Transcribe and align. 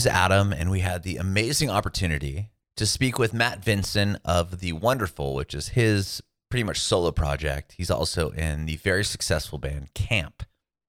is 0.00 0.06
Adam, 0.06 0.50
and 0.50 0.70
we 0.70 0.80
had 0.80 1.02
the 1.02 1.18
amazing 1.18 1.68
opportunity 1.68 2.48
to 2.74 2.86
speak 2.86 3.18
with 3.18 3.34
Matt 3.34 3.62
Vinson 3.62 4.18
of 4.24 4.60
The 4.60 4.72
Wonderfool, 4.72 5.34
which 5.34 5.52
is 5.52 5.68
his 5.68 6.22
pretty 6.48 6.64
much 6.64 6.80
solo 6.80 7.10
project. 7.10 7.74
He's 7.76 7.90
also 7.90 8.30
in 8.30 8.64
the 8.64 8.76
very 8.76 9.04
successful 9.04 9.58
band 9.58 9.92
CAAMP. 9.94 10.46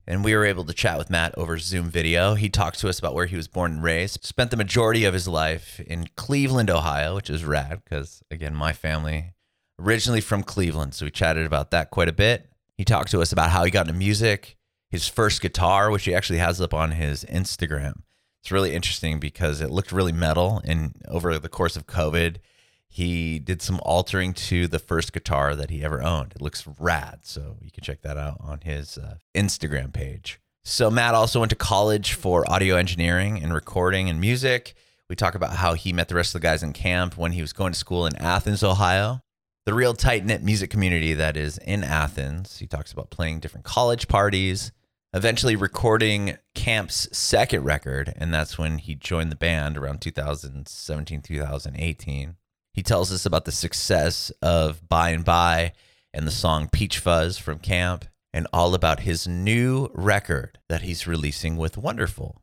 And 0.07 0.23
we 0.23 0.33
were 0.33 0.45
able 0.45 0.63
to 0.63 0.73
chat 0.73 0.97
with 0.97 1.09
Matt 1.09 1.37
over 1.37 1.57
Zoom 1.57 1.89
video. 1.89 2.35
He 2.35 2.47
talked 2.47 2.79
to 2.79 2.87
us 2.87 2.99
about 2.99 3.13
where 3.13 3.25
he 3.25 3.35
was 3.35 3.49
born 3.49 3.73
and 3.73 3.83
raised, 3.83 4.23
spent 4.23 4.49
the 4.49 4.55
majority 4.55 5.03
of 5.03 5.13
his 5.13 5.27
life 5.27 5.81
in 5.81 6.07
Cleveland, 6.15 6.69
Ohio, 6.69 7.15
which 7.15 7.29
is 7.29 7.43
rad 7.43 7.81
because, 7.83 8.23
again, 8.31 8.55
my 8.55 8.71
family 8.71 9.33
originally 9.77 10.21
from 10.21 10.41
Cleveland. 10.41 10.93
So 10.93 11.03
we 11.03 11.11
chatted 11.11 11.45
about 11.45 11.71
that 11.71 11.91
quite 11.91 12.07
a 12.07 12.13
bit. 12.13 12.49
He 12.77 12.85
talked 12.85 13.11
to 13.11 13.19
us 13.19 13.33
about 13.33 13.49
how 13.49 13.65
he 13.65 13.71
got 13.71 13.87
into 13.87 13.99
music, 13.99 14.55
his 14.89 15.09
first 15.09 15.41
guitar, 15.41 15.91
which 15.91 16.05
he 16.05 16.15
actually 16.15 16.39
has 16.39 16.61
up 16.61 16.73
on 16.73 16.91
his 16.91 17.25
Instagram. 17.25 18.03
It's 18.41 18.51
really 18.51 18.73
interesting 18.73 19.19
because 19.19 19.61
it 19.61 19.69
looked 19.69 19.91
really 19.91 20.11
metal. 20.11 20.61
And 20.63 20.95
over 21.07 21.37
the 21.37 21.49
course 21.49 21.75
of 21.75 21.85
COVID, 21.85 22.37
he 22.87 23.39
did 23.39 23.61
some 23.61 23.79
altering 23.83 24.33
to 24.33 24.67
the 24.67 24.79
first 24.79 25.13
guitar 25.13 25.55
that 25.55 25.69
he 25.69 25.83
ever 25.83 26.01
owned. 26.03 26.33
It 26.35 26.41
looks 26.41 26.67
rad. 26.79 27.19
So 27.23 27.57
you 27.61 27.71
can 27.71 27.83
check 27.83 28.01
that 28.01 28.17
out 28.17 28.37
on 28.41 28.61
his 28.61 28.97
uh, 28.97 29.15
Instagram 29.35 29.93
page. 29.93 30.39
So 30.63 30.91
Matt 30.91 31.15
also 31.15 31.39
went 31.39 31.51
to 31.51 31.55
college 31.55 32.13
for 32.13 32.49
audio 32.51 32.75
engineering 32.75 33.41
and 33.41 33.53
recording 33.53 34.09
and 34.09 34.19
music. 34.19 34.75
We 35.09 35.15
talk 35.15 35.35
about 35.35 35.55
how 35.55 35.73
he 35.73 35.93
met 35.93 36.07
the 36.07 36.15
rest 36.15 36.35
of 36.35 36.41
the 36.41 36.47
guys 36.47 36.63
in 36.63 36.73
CAAMP 36.73 37.17
when 37.17 37.31
he 37.31 37.41
was 37.41 37.53
going 37.53 37.73
to 37.73 37.79
school 37.79 38.05
in 38.05 38.15
Athens, 38.15 38.63
Ohio. 38.63 39.21
The 39.65 39.73
real 39.73 39.93
tight 39.93 40.25
knit 40.25 40.43
music 40.43 40.69
community 40.69 41.13
that 41.13 41.37
is 41.37 41.57
in 41.59 41.83
Athens. 41.83 42.57
He 42.57 42.67
talks 42.67 42.91
about 42.91 43.09
playing 43.09 43.39
different 43.39 43.65
college 43.65 44.07
parties, 44.07 44.71
eventually 45.13 45.55
recording 45.55 46.37
CAAMP's 46.55 47.15
second 47.15 47.63
record. 47.63 48.13
And 48.15 48.33
that's 48.33 48.57
when 48.57 48.77
he 48.77 48.95
joined 48.95 49.31
the 49.31 49.35
band 49.35 49.77
around 49.77 50.01
2017, 50.01 51.21
2018. 51.21 52.35
He 52.73 52.83
tells 52.83 53.11
us 53.11 53.25
about 53.25 53.45
the 53.45 53.51
success 53.51 54.31
of 54.41 54.87
By 54.87 55.09
and 55.09 55.25
By 55.25 55.73
and 56.13 56.25
the 56.25 56.31
song 56.31 56.69
Peach 56.71 56.99
Fuzz 56.99 57.37
from 57.37 57.59
CAAMP, 57.59 58.03
and 58.33 58.47
all 58.53 58.73
about 58.73 59.01
his 59.01 59.27
new 59.27 59.89
record 59.93 60.57
that 60.69 60.83
he's 60.83 61.07
releasing 61.07 61.57
with 61.57 61.75
Wonderfool. 61.75 62.37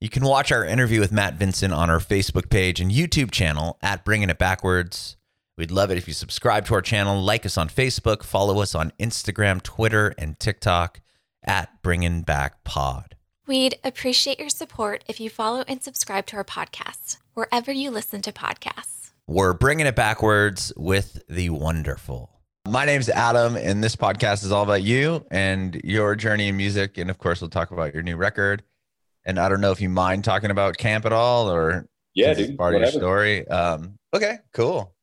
You 0.00 0.08
can 0.08 0.24
watch 0.24 0.50
our 0.50 0.64
interview 0.64 1.00
with 1.00 1.12
Matt 1.12 1.34
Vinson 1.34 1.72
on 1.72 1.90
our 1.90 1.98
Facebook 1.98 2.48
page 2.48 2.80
and 2.80 2.90
YouTube 2.90 3.30
channel 3.30 3.78
at 3.82 4.04
Bringing 4.04 4.30
It 4.30 4.38
Backwards. 4.38 5.16
We'd 5.56 5.70
love 5.70 5.90
it 5.90 5.98
if 5.98 6.08
you 6.08 6.14
subscribe 6.14 6.66
to 6.66 6.74
our 6.74 6.82
channel, 6.82 7.22
like 7.22 7.46
us 7.46 7.58
on 7.58 7.68
Facebook, 7.68 8.22
follow 8.22 8.60
us 8.60 8.74
on 8.74 8.92
Instagram, 8.98 9.62
Twitter, 9.62 10.14
and 10.18 10.38
TikTok 10.38 11.00
at 11.44 11.82
Bringing 11.82 12.22
Back 12.22 12.64
Pod. 12.64 13.16
We'd 13.46 13.78
appreciate 13.84 14.38
your 14.38 14.48
support 14.48 15.04
if 15.06 15.20
you 15.20 15.28
follow 15.28 15.64
and 15.68 15.82
subscribe 15.82 16.26
to 16.26 16.36
our 16.36 16.44
podcast 16.44 17.18
wherever 17.34 17.70
you 17.70 17.90
listen 17.90 18.22
to 18.22 18.32
podcasts. 18.32 19.10
We're 19.26 19.52
bringing 19.52 19.86
it 19.86 19.96
backwards 19.96 20.72
with 20.76 21.22
the 21.28 21.50
Wonderfool. 21.50 22.28
My 22.66 22.86
name's 22.86 23.10
Adam, 23.10 23.56
and 23.56 23.84
this 23.84 23.96
podcast 23.96 24.44
is 24.44 24.52
all 24.52 24.62
about 24.62 24.82
you 24.82 25.26
and 25.30 25.74
your 25.84 26.14
journey 26.14 26.48
in 26.48 26.56
music. 26.56 26.96
And 26.96 27.10
of 27.10 27.18
course, 27.18 27.40
we'll 27.40 27.50
talk 27.50 27.70
about 27.70 27.92
your 27.92 28.02
new 28.02 28.16
record. 28.16 28.62
And 29.26 29.38
I 29.38 29.48
don't 29.48 29.60
know 29.60 29.72
if 29.72 29.80
you 29.80 29.90
mind 29.90 30.24
talking 30.24 30.50
about 30.50 30.78
CAAMP 30.78 31.04
at 31.04 31.12
all 31.12 31.50
or 31.50 31.86
yeah, 32.14 32.32
dude, 32.32 32.56
part 32.56 32.74
whatever. 32.74 32.88
of 32.88 32.94
your 32.94 33.00
story. 33.00 33.48
Um, 33.48 33.98
okay, 34.14 34.38
cool. 34.52 34.94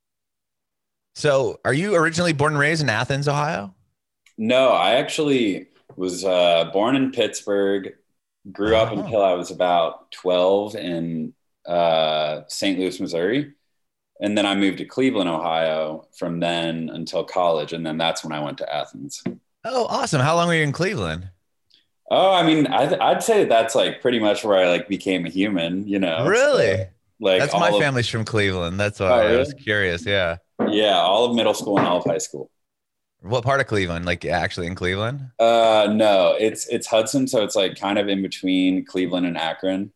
So, 1.13 1.59
are 1.65 1.73
you 1.73 1.95
originally 1.95 2.33
born 2.33 2.53
and 2.53 2.59
raised 2.59 2.81
in 2.81 2.89
Athens, 2.89 3.27
Ohio? 3.27 3.75
No, 4.37 4.69
I 4.69 4.93
actually 4.93 5.67
was 6.01 6.25
uh, 6.25 6.69
born 6.73 6.95
in 6.95 7.11
Pittsburgh, 7.11 7.93
grew 8.51 8.75
oh. 8.75 8.79
up 8.79 8.91
until 8.91 9.21
I 9.21 9.33
was 9.33 9.51
about 9.51 10.11
12 10.11 10.75
in 10.75 11.33
uh, 11.65 12.41
St. 12.47 12.77
Louis, 12.77 12.99
Missouri 12.99 13.53
and 14.21 14.37
then 14.37 14.45
I 14.45 14.55
moved 14.55 14.77
to 14.77 14.85
Cleveland, 14.85 15.29
Ohio 15.29 16.07
from 16.15 16.39
then 16.39 16.89
until 16.93 17.23
college. 17.23 17.73
And 17.73 17.85
then 17.85 17.97
that's 17.97 18.23
when 18.23 18.31
I 18.31 18.39
went 18.39 18.59
to 18.59 18.73
Athens. 18.73 19.23
Oh, 19.65 19.87
awesome. 19.87 20.21
How 20.21 20.35
long 20.35 20.47
were 20.47 20.53
you 20.53 20.63
in 20.63 20.71
Cleveland? 20.71 21.29
Oh, 22.11 22.31
I 22.31 22.43
mean, 22.45 22.67
I, 22.67 23.13
would 23.13 23.23
say 23.23 23.45
that's 23.45 23.73
like 23.73 23.99
pretty 23.99 24.19
much 24.19 24.43
where 24.43 24.57
I 24.57 24.69
like 24.69 24.87
became 24.87 25.25
a 25.25 25.29
human, 25.29 25.87
you 25.87 25.97
know? 25.97 26.27
Really? 26.27 26.77
So, 26.77 26.87
like 27.19 27.39
that's 27.39 27.53
my 27.53 27.69
of, 27.69 27.79
family's 27.79 28.07
from 28.07 28.23
Cleveland. 28.23 28.79
That's 28.79 28.99
why 28.99 29.07
oh, 29.07 29.23
really? 29.23 29.35
I 29.35 29.39
was 29.39 29.53
curious. 29.53 30.05
Yeah. 30.05 30.37
Yeah. 30.67 30.97
All 30.97 31.25
of 31.25 31.35
middle 31.35 31.55
school 31.55 31.79
and 31.79 31.87
all 31.87 31.97
of 31.97 32.03
high 32.03 32.19
school. 32.19 32.51
What 33.21 33.43
part 33.43 33.61
of 33.61 33.67
Cleveland? 33.67 34.05
Like 34.05 34.25
actually 34.25 34.67
in 34.67 34.75
Cleveland? 34.75 35.29
Uh, 35.39 35.87
no, 35.91 36.35
it's, 36.39 36.67
it's 36.67 36.87
Hudson. 36.87 37.27
So 37.27 37.43
it's 37.43 37.55
like 37.55 37.79
kind 37.79 37.99
of 37.99 38.07
in 38.07 38.21
between 38.21 38.83
Cleveland 38.85 39.25
and 39.25 39.37
Akron. 39.37 39.91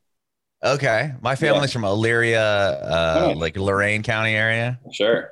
Okay. 0.63 1.13
My 1.21 1.35
family's 1.35 1.71
yeah. 1.71 1.73
from 1.73 1.81
Elyria, 1.83 2.81
uh, 2.83 3.33
oh. 3.33 3.37
like 3.37 3.57
Lorain 3.57 4.03
County 4.03 4.35
area. 4.35 4.79
Sure. 4.91 5.31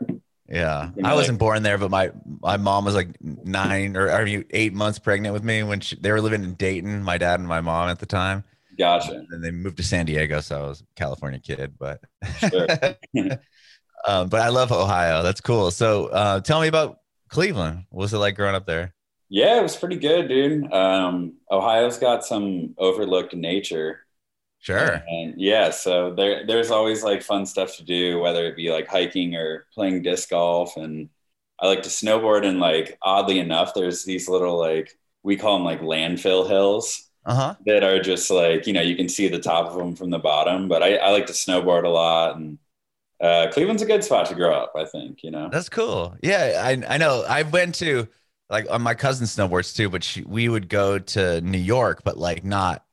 Yeah. 0.49 0.89
I 1.03 1.13
wasn't 1.15 1.39
born 1.39 1.63
there, 1.63 1.77
but 1.77 1.89
my, 1.89 2.11
my 2.41 2.57
mom 2.57 2.85
was 2.85 2.95
like 2.95 3.09
nine 3.21 3.95
or 3.95 4.11
I 4.11 4.23
mean, 4.23 4.45
eight 4.51 4.73
months 4.73 4.99
pregnant 4.99 5.33
with 5.33 5.43
me 5.43 5.63
when 5.63 5.79
she, 5.79 5.95
they 5.95 6.11
were 6.11 6.21
living 6.21 6.43
in 6.43 6.55
Dayton, 6.55 7.03
my 7.03 7.17
dad 7.17 7.39
and 7.39 7.47
my 7.47 7.61
mom 7.61 7.89
at 7.89 7.99
the 7.99 8.05
time. 8.05 8.43
Gotcha. 8.77 9.23
And 9.29 9.43
they 9.43 9.51
moved 9.51 9.77
to 9.77 9.83
San 9.83 10.05
Diego. 10.05 10.41
So 10.41 10.65
I 10.65 10.67
was 10.67 10.81
a 10.81 10.85
California 10.95 11.39
kid, 11.39 11.73
but, 11.77 12.01
sure. 12.39 12.67
um, 14.07 14.29
but 14.29 14.41
I 14.41 14.49
love 14.49 14.71
Ohio. 14.71 15.21
That's 15.23 15.41
cool. 15.41 15.71
So 15.71 16.07
uh, 16.07 16.39
tell 16.41 16.59
me 16.59 16.67
about 16.67 16.99
Cleveland. 17.33 17.85
What 17.89 18.01
was 18.01 18.13
it 18.13 18.19
like 18.19 18.35
growing 18.35 18.55
up 18.55 18.65
there? 18.65 18.93
Yeah, 19.29 19.59
it 19.59 19.63
was 19.63 19.75
pretty 19.75 19.97
good, 19.97 20.27
dude. 20.27 20.71
Um, 20.71 21.33
Ohio's 21.51 21.97
got 21.97 22.23
some 22.23 22.75
overlooked 22.77 23.33
nature 23.33 24.03
Sure. 24.63 25.03
And 25.09 25.33
yeah, 25.35 25.71
so 25.71 26.15
there 26.15 26.47
there's 26.47 26.71
always 26.71 27.03
like 27.03 27.21
fun 27.21 27.45
stuff 27.45 27.75
to 27.75 27.83
do, 27.83 28.19
whether 28.19 28.45
it 28.45 28.55
be 28.55 28.71
like 28.71 28.87
hiking 28.87 29.35
or 29.35 29.67
playing 29.73 30.03
disc 30.03 30.29
golf. 30.29 30.77
And 30.77 31.09
I 31.59 31.67
like 31.67 31.81
to 31.83 31.89
snowboard. 31.89 32.45
And 32.45 32.61
like 32.61 32.97
oddly 33.01 33.39
enough, 33.39 33.73
there's 33.73 34.05
these 34.05 34.29
little 34.29 34.57
like 34.57 34.97
we 35.21 35.35
call 35.35 35.57
them 35.57 35.65
like 35.65 35.81
landfill 35.81 36.47
hills 36.47 37.09
uh-huh. 37.25 37.55
that 37.65 37.83
are 37.83 38.01
just 38.01 38.31
like 38.31 38.65
you 38.65 38.71
know 38.71 38.79
you 38.81 38.95
can 38.95 39.09
see 39.09 39.27
the 39.27 39.37
top 39.37 39.67
of 39.67 39.75
them 39.75 39.97
from 39.97 40.11
the 40.11 40.19
bottom. 40.19 40.69
But 40.69 40.81
I, 40.81 40.95
I 40.95 41.09
like 41.09 41.25
to 41.25 41.33
snowboard 41.33 41.83
a 41.83 41.89
lot, 41.89 42.37
and 42.37 42.57
uh, 43.21 43.47
Cleveland's 43.51 43.81
a 43.81 43.85
good 43.85 44.03
spot 44.03 44.27
to 44.27 44.35
grow 44.35 44.53
up. 44.53 44.73
I 44.75 44.85
think 44.85 45.23
you 45.23 45.31
know 45.31 45.49
that's 45.51 45.69
cool. 45.69 46.15
Yeah, 46.21 46.61
I 46.63 46.81
I 46.87 46.97
know. 46.97 47.23
I 47.27 47.43
went 47.43 47.75
to 47.75 48.07
like 48.49 48.69
on 48.69 48.81
my 48.81 48.93
cousin 48.93 49.25
snowboards 49.25 49.75
too, 49.75 49.89
but 49.89 50.03
she, 50.03 50.21
we 50.23 50.49
would 50.49 50.69
go 50.69 50.99
to 50.99 51.41
New 51.41 51.57
York, 51.57 52.01
but 52.03 52.17
like 52.17 52.43
not 52.43 52.85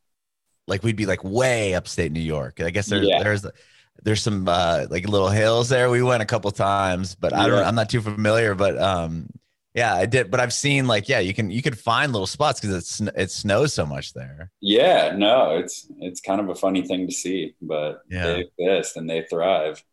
like 0.66 0.82
we'd 0.82 0.96
be 0.96 1.06
like 1.06 1.22
way 1.24 1.74
upstate 1.74 2.12
New 2.12 2.20
York. 2.20 2.60
I 2.60 2.70
guess 2.70 2.86
there's 2.86 3.06
yeah. 3.06 3.22
there's 3.22 3.44
there's 4.02 4.22
some 4.22 4.48
uh, 4.48 4.86
like 4.88 5.08
little 5.08 5.28
hills 5.28 5.68
there. 5.68 5.90
We 5.90 6.02
went 6.02 6.22
a 6.22 6.26
couple 6.26 6.50
times, 6.50 7.14
but 7.14 7.34
I 7.34 7.46
don't. 7.46 7.64
I'm 7.64 7.74
not 7.74 7.90
too 7.90 8.00
familiar. 8.00 8.54
But 8.54 8.80
um, 8.80 9.28
yeah, 9.74 9.94
I 9.94 10.06
did. 10.06 10.30
But 10.30 10.40
I've 10.40 10.52
seen 10.52 10.86
like 10.86 11.08
yeah, 11.08 11.18
you 11.18 11.34
can 11.34 11.50
you 11.50 11.62
can 11.62 11.74
find 11.74 12.12
little 12.12 12.26
spots 12.26 12.60
because 12.60 12.76
it's 12.76 13.00
it 13.16 13.30
snows 13.30 13.74
so 13.74 13.84
much 13.84 14.14
there. 14.14 14.50
Yeah, 14.60 15.14
no, 15.16 15.58
it's 15.58 15.86
it's 15.98 16.20
kind 16.20 16.40
of 16.40 16.48
a 16.48 16.54
funny 16.54 16.82
thing 16.82 17.06
to 17.06 17.12
see, 17.12 17.54
but 17.60 18.02
yeah. 18.08 18.24
they 18.24 18.50
exist 18.58 18.96
and 18.96 19.08
they 19.08 19.22
thrive. 19.22 19.84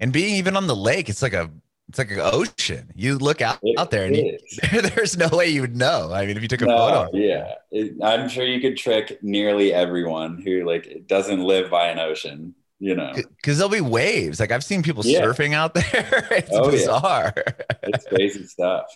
And 0.00 0.12
being 0.12 0.34
even 0.36 0.56
on 0.56 0.66
the 0.66 0.74
lake, 0.74 1.08
it's 1.08 1.22
like 1.22 1.34
a 1.34 1.50
it's 1.90 1.98
like 1.98 2.12
an 2.12 2.20
ocean. 2.20 2.92
You 2.94 3.18
look 3.18 3.42
out, 3.42 3.58
it 3.62 3.76
out 3.76 3.90
there 3.90 4.06
and 4.06 4.16
you, 4.16 4.38
there's 4.82 5.16
no 5.16 5.28
way 5.28 5.48
you 5.48 5.60
would 5.60 5.76
know. 5.76 6.12
I 6.12 6.24
mean, 6.24 6.36
if 6.36 6.42
you 6.42 6.48
took 6.48 6.62
a 6.62 6.66
no, 6.66 6.76
photo. 6.76 7.10
Yeah. 7.12 7.54
It, 7.72 7.96
I'm 8.00 8.28
sure 8.28 8.44
you 8.44 8.60
could 8.60 8.76
trick 8.76 9.18
nearly 9.22 9.74
everyone 9.74 10.40
who 10.40 10.64
like 10.64 11.02
doesn't 11.08 11.40
live 11.42 11.68
by 11.68 11.88
an 11.88 11.98
ocean, 11.98 12.54
you 12.78 12.94
know, 12.94 13.12
cause 13.42 13.58
there'll 13.58 13.68
be 13.68 13.80
waves. 13.80 14.38
Like 14.38 14.52
I've 14.52 14.62
seen 14.62 14.84
people 14.84 15.04
yeah. 15.04 15.20
surfing 15.20 15.52
out 15.52 15.74
there. 15.74 16.28
it's 16.30 16.50
oh, 16.52 16.70
bizarre. 16.70 17.34
Yeah. 17.36 17.52
It's 17.82 18.06
crazy 18.06 18.46
stuff. 18.46 18.86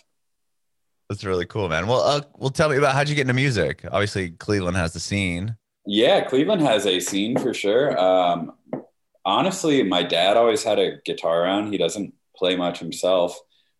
That's 1.09 1.25
really 1.25 1.45
cool, 1.45 1.67
man. 1.67 1.87
Well, 1.87 2.01
uh, 2.01 2.21
well, 2.35 2.49
tell 2.49 2.69
me 2.69 2.77
about 2.77 2.95
how'd 2.95 3.09
you 3.09 3.15
get 3.15 3.23
into 3.23 3.33
music? 3.33 3.83
Obviously 3.91 4.31
Cleveland 4.31 4.77
has 4.77 4.93
the 4.93 5.01
scene. 5.01 5.57
Yeah. 5.85 6.21
Cleveland 6.21 6.61
has 6.61 6.85
a 6.85 7.01
scene 7.01 7.37
for 7.37 7.53
sure. 7.53 7.99
Um, 7.99 8.53
honestly, 9.25 9.83
my 9.83 10.03
dad 10.03 10.37
always 10.37 10.63
had 10.63 10.79
a 10.79 10.97
guitar 11.03 11.43
around. 11.43 11.71
He 11.71 11.77
doesn't 11.77 12.13
play 12.35 12.55
much 12.55 12.79
himself, 12.79 13.37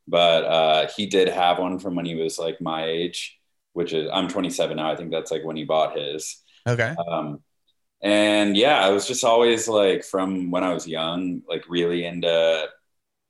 but 0.08 0.44
uh, 0.44 0.88
he 0.96 1.06
did 1.06 1.30
have 1.30 1.60
one 1.60 1.80
from 1.80 1.96
when 1.96 2.06
he 2.06 2.16
was 2.16 2.40
like 2.40 2.60
my 2.60 2.86
age, 2.86 3.40
which 3.74 3.94
is 3.94 4.10
I'm 4.12 4.28
27 4.28 4.76
now. 4.78 4.92
I 4.92 4.96
think 4.96 5.12
that's 5.12 5.32
like 5.32 5.44
when 5.44 5.56
he 5.56 5.64
bought 5.64 5.98
his. 5.98 6.42
Okay. 6.68 6.96
Um, 7.08 7.42
and 8.02 8.58
yeah, 8.58 8.80
I 8.80 8.90
was 8.90 9.08
just 9.08 9.24
always 9.24 9.68
like 9.68 10.04
from 10.04 10.52
when 10.52 10.64
I 10.64 10.74
was 10.74 10.88
young, 10.88 11.42
like 11.48 11.64
really 11.70 12.06
into 12.06 12.68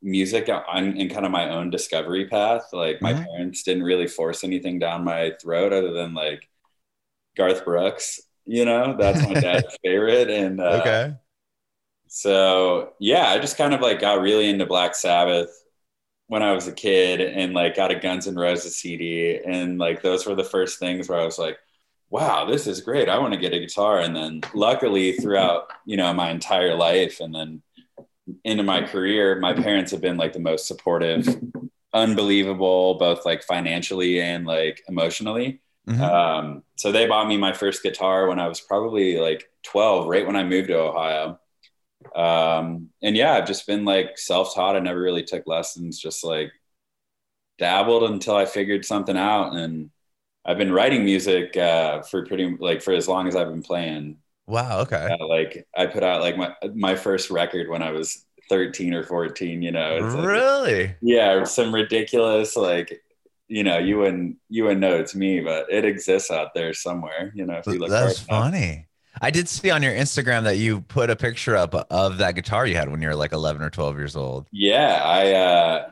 music 0.02 0.50
on 0.50 0.98
in 0.98 1.10
kind 1.10 1.26
of 1.26 1.32
my 1.32 1.50
own 1.50 1.70
discovery 1.70 2.28
path. 2.28 2.68
Like 2.72 3.02
my 3.02 3.14
mm-hmm. 3.14 3.24
parents 3.24 3.64
didn't 3.64 3.84
really 3.84 4.08
force 4.08 4.44
anything 4.44 4.80
down 4.80 5.04
my 5.04 5.34
throat 5.42 5.74
other 5.74 5.94
than 5.94 6.14
like 6.14 6.48
Garth 7.36 7.66
Brooks, 7.66 8.20
you 8.46 8.66
know, 8.66 8.96
that's 8.98 9.22
my 9.22 9.34
dad's 9.40 9.78
favorite. 9.84 10.30
And 10.30 10.60
uh, 10.60 10.82
okay 10.82 11.16
so 12.16 12.94
yeah, 12.98 13.28
I 13.28 13.40
just 13.40 13.58
kind 13.58 13.74
of 13.74 13.82
like 13.82 14.00
got 14.00 14.22
really 14.22 14.50
into 14.50 14.66
Black 14.66 14.96
Sabbath 14.96 15.50
when 16.28 16.42
I 16.42 16.54
was 16.54 16.66
a 16.66 16.72
kid 16.72 17.20
and 17.20 17.54
like 17.54 17.76
got 17.76 17.92
a 17.92 17.96
Guns 18.00 18.26
N' 18.26 18.36
Roses 18.38 18.78
CD. 18.78 19.38
And 19.46 19.78
like 19.78 20.02
those 20.02 20.26
were 20.26 20.34
the 20.34 20.46
first 20.46 20.80
things 20.80 21.10
where 21.10 21.20
I 21.20 21.26
was 21.26 21.38
like, 21.38 21.58
wow, 22.10 22.46
this 22.46 22.68
is 22.68 22.80
great. 22.80 23.10
I 23.10 23.18
want 23.18 23.34
to 23.34 23.40
get 23.40 23.52
a 23.54 23.60
guitar. 23.60 24.00
And 24.00 24.16
then 24.16 24.40
luckily 24.54 25.12
throughout, 25.18 25.70
you 25.86 25.98
know, 25.98 26.14
my 26.14 26.30
entire 26.32 26.74
life 26.74 27.20
and 27.20 27.36
then 27.36 27.62
into 28.46 28.64
my 28.64 28.84
career, 28.84 29.38
my 29.42 29.52
parents 29.52 29.92
have 29.92 30.00
been 30.00 30.16
like 30.16 30.32
the 30.32 30.40
most 30.40 30.68
supportive, 30.68 31.28
unbelievable, 31.94 32.94
both 32.94 33.26
like 33.26 33.44
financially 33.44 34.22
and 34.22 34.46
like 34.46 34.82
emotionally. 34.88 35.60
Mhm. 35.86 36.00
Um, 36.00 36.64
so 36.78 36.94
they 36.94 37.08
bought 37.08 37.28
me 37.28 37.36
my 37.36 37.52
first 37.52 37.84
guitar 37.84 38.30
when 38.30 38.40
I 38.40 38.48
was 38.48 38.62
probably 38.62 39.18
like 39.18 39.50
12, 39.64 40.08
right 40.08 40.26
when 40.26 40.38
I 40.38 40.46
moved 40.46 40.70
to 40.70 40.80
Ohio. 40.80 41.42
Um, 42.16 42.90
and 43.02 43.16
yeah, 43.16 43.34
I've 43.34 43.48
just 43.48 43.66
been 43.68 43.86
like 43.86 44.18
self-taught. 44.18 44.75
I 44.75 44.80
never 44.80 45.00
really 45.00 45.24
took 45.24 45.48
lessons, 45.48 46.00
just 46.00 46.24
like 46.24 46.52
dabbled 47.57 48.04
until 48.10 48.36
I 48.36 48.46
figured 48.46 48.86
something 48.86 49.18
out. 49.18 49.54
And 49.56 49.90
I've 50.46 50.57
been 50.57 50.74
writing 50.74 51.06
music 51.06 51.56
uh, 51.57 52.02
for 52.04 52.25
pretty 52.25 52.56
like 52.60 52.81
for 52.81 52.94
as 52.94 53.07
long 53.07 53.28
as 53.28 53.36
I've 53.36 53.50
been 53.50 53.63
playing. 53.63 54.18
wow. 54.48 54.80
Okay. 54.81 55.07
Uh, 55.19 55.28
like 55.28 55.68
I 55.75 55.86
put 55.88 56.04
out 56.04 56.22
like 56.22 56.38
my 56.38 56.54
my 56.75 56.96
first 56.96 57.30
record 57.31 57.69
when 57.69 57.81
I 57.81 57.92
was 57.92 58.25
13 58.50 58.94
or 58.94 59.04
14. 59.04 59.62
You 59.62 59.72
know, 59.72 59.98
It's 60.06 60.13
like- 60.16 60.25
really? 60.25 60.96
yeah, 61.02 61.44
some 61.46 61.74
ridiculous 61.74 62.56
like 62.56 63.02
you 63.48 63.63
know 63.63 63.78
you 63.78 63.98
wouldn't 64.00 64.38
you 64.50 64.63
wouldn't 64.63 64.81
know 64.81 64.96
it's 64.96 65.16
me, 65.16 65.40
but 65.40 65.72
it 65.72 65.86
exists 65.86 66.31
out 66.31 66.54
there 66.54 66.74
somewhere. 66.74 67.31
You 67.36 67.46
know, 67.46 67.56
if 67.57 67.66
you 67.68 67.80
look 67.80 67.90
That's 67.90 68.25
enough. 68.25 68.42
I 69.22 69.32
did 69.32 69.48
see 69.50 69.70
on 69.72 69.82
your 69.84 69.94
Instagram 69.94 70.44
that 70.44 70.58
you 70.58 70.82
put 70.82 71.10
a 71.10 71.16
picture 71.16 71.56
up 71.56 71.74
of 71.90 72.18
that 72.20 72.36
guitar 72.36 72.66
you 72.66 72.76
had 72.76 72.90
when 72.90 73.02
you 73.02 73.08
were 73.08 73.16
like 73.16 73.32
11 73.32 73.62
or 73.62 73.70
12 73.70 73.98
years 73.98 74.16
old. 74.16 74.48
Yeah, 74.52 75.02
I 75.04 75.32
uh 75.34 75.90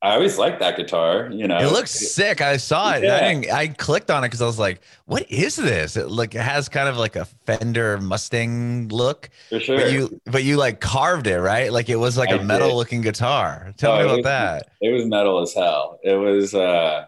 I 0.00 0.14
always 0.14 0.38
liked 0.38 0.60
that 0.60 0.76
guitar. 0.76 1.28
You 1.32 1.48
know, 1.48 1.58
It 1.58 1.72
looks 1.72 1.90
sick. 1.90 2.40
I 2.40 2.56
saw 2.58 2.92
it. 2.94 3.02
Yeah. 3.02 3.16
I, 3.16 3.20
didn't, 3.34 3.50
I 3.52 3.66
clicked 3.66 4.12
on 4.12 4.22
it 4.22 4.28
because 4.28 4.40
I 4.40 4.46
was 4.46 4.56
like, 4.58 4.80
"What 5.06 5.28
is 5.28 5.56
this?" 5.56 5.96
It 5.96 6.08
like 6.08 6.36
it 6.36 6.40
has 6.40 6.68
kind 6.68 6.88
of 6.88 6.96
like 6.96 7.16
a 7.16 7.24
Fender 7.46 7.98
Mustang 7.98 8.86
look, 8.90 9.28
for 9.48 9.58
sure. 9.58 9.76
but 9.76 9.90
you 9.90 10.20
but 10.26 10.44
you 10.44 10.56
like 10.56 10.78
carved 10.80 11.26
it 11.26 11.40
right. 11.40 11.72
Like 11.72 11.88
it 11.88 11.96
was 11.96 12.16
like 12.16 12.30
I 12.30 12.36
a 12.36 12.44
metal 12.44 12.68
did. 12.68 12.74
looking 12.76 13.00
guitar. 13.00 13.74
Tell 13.76 13.90
Oh, 13.90 13.96
me 13.98 14.04
about 14.04 14.16
was- 14.18 14.24
that. 14.24 14.68
it 14.80 14.92
was 14.92 15.04
metal 15.06 15.40
as 15.40 15.52
hell. 15.52 15.98
It 16.04 16.14
was 16.14 16.54
uh 16.54 17.06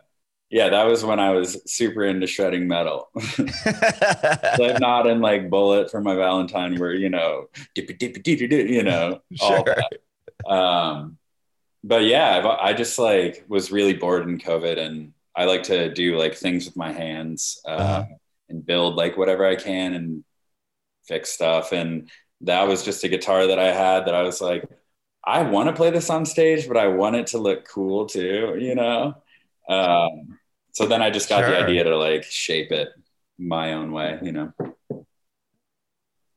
yeah, 0.51 0.69
that 0.71 0.85
was 0.87 1.05
when 1.05 1.21
I 1.21 1.31
was 1.31 1.61
super 1.71 2.05
into 2.05 2.27
shredding 2.27 2.67
metal. 2.69 3.09
Slipknot 4.57 5.07
and 5.07 5.21
like 5.21 5.51
Bullet 5.51 5.91
for 5.91 6.01
my 6.01 6.15
Valentine 6.15 6.79
were, 6.79 6.93
you 6.95 7.09
know, 7.09 7.49
dippy 7.75 7.95
dippy 7.95 8.47
you 8.73 8.83
know, 8.83 9.21
all 9.41 9.65
Sure. 9.65 9.65
that. 9.67 10.51
Um 10.51 11.19
but 11.83 12.05
yeah, 12.05 12.37
I've, 12.39 12.47
I 12.47 12.73
just 12.75 12.99
like 12.99 13.45
was 13.49 13.73
really 13.73 13.95
bored 13.95 14.29
in 14.29 14.39
COVID 14.39 14.79
and 14.79 15.13
I 15.35 15.45
like 15.47 15.63
to 15.65 15.93
do 15.95 16.19
like 16.19 16.35
things 16.35 16.67
with 16.67 16.77
my 16.77 16.93
hands 16.93 17.61
uh, 17.67 17.71
Uh-huh. 17.71 18.05
and 18.51 18.67
build 18.67 18.97
like 18.97 19.17
whatever 19.17 19.47
I 19.47 19.57
can 19.57 19.95
and 19.95 20.25
fix 21.07 21.31
stuff. 21.31 21.73
And 21.73 22.11
that 22.43 22.67
was 22.69 22.85
just 22.85 23.05
a 23.05 23.09
guitar 23.09 23.47
that 23.47 23.59
I 23.59 23.73
had 23.73 24.07
that 24.07 24.15
I 24.15 24.23
was 24.23 24.41
like, 24.41 24.65
I 25.25 25.43
want 25.43 25.69
to 25.69 25.75
play 25.75 25.91
this 25.91 26.11
on 26.11 26.27
stage, 26.27 26.69
but 26.69 26.77
I 26.77 26.89
want 26.89 27.17
it 27.17 27.29
to 27.29 27.39
look 27.39 27.67
cool 27.69 28.07
too, 28.07 28.57
you 28.59 28.75
know? 28.75 29.15
Um, 29.69 30.39
so 30.81 30.87
then 30.89 31.03
I 31.03 31.11
just 31.11 31.29
got 31.29 31.43
the 31.43 31.57
idea 31.59 31.85
to 31.85 31.97
like 31.97 32.25
shape 32.25 32.73
it 32.73 32.89
my 33.39 33.73
own 33.75 33.93
way, 33.93 34.19
you 34.23 34.33
know? 34.33 34.53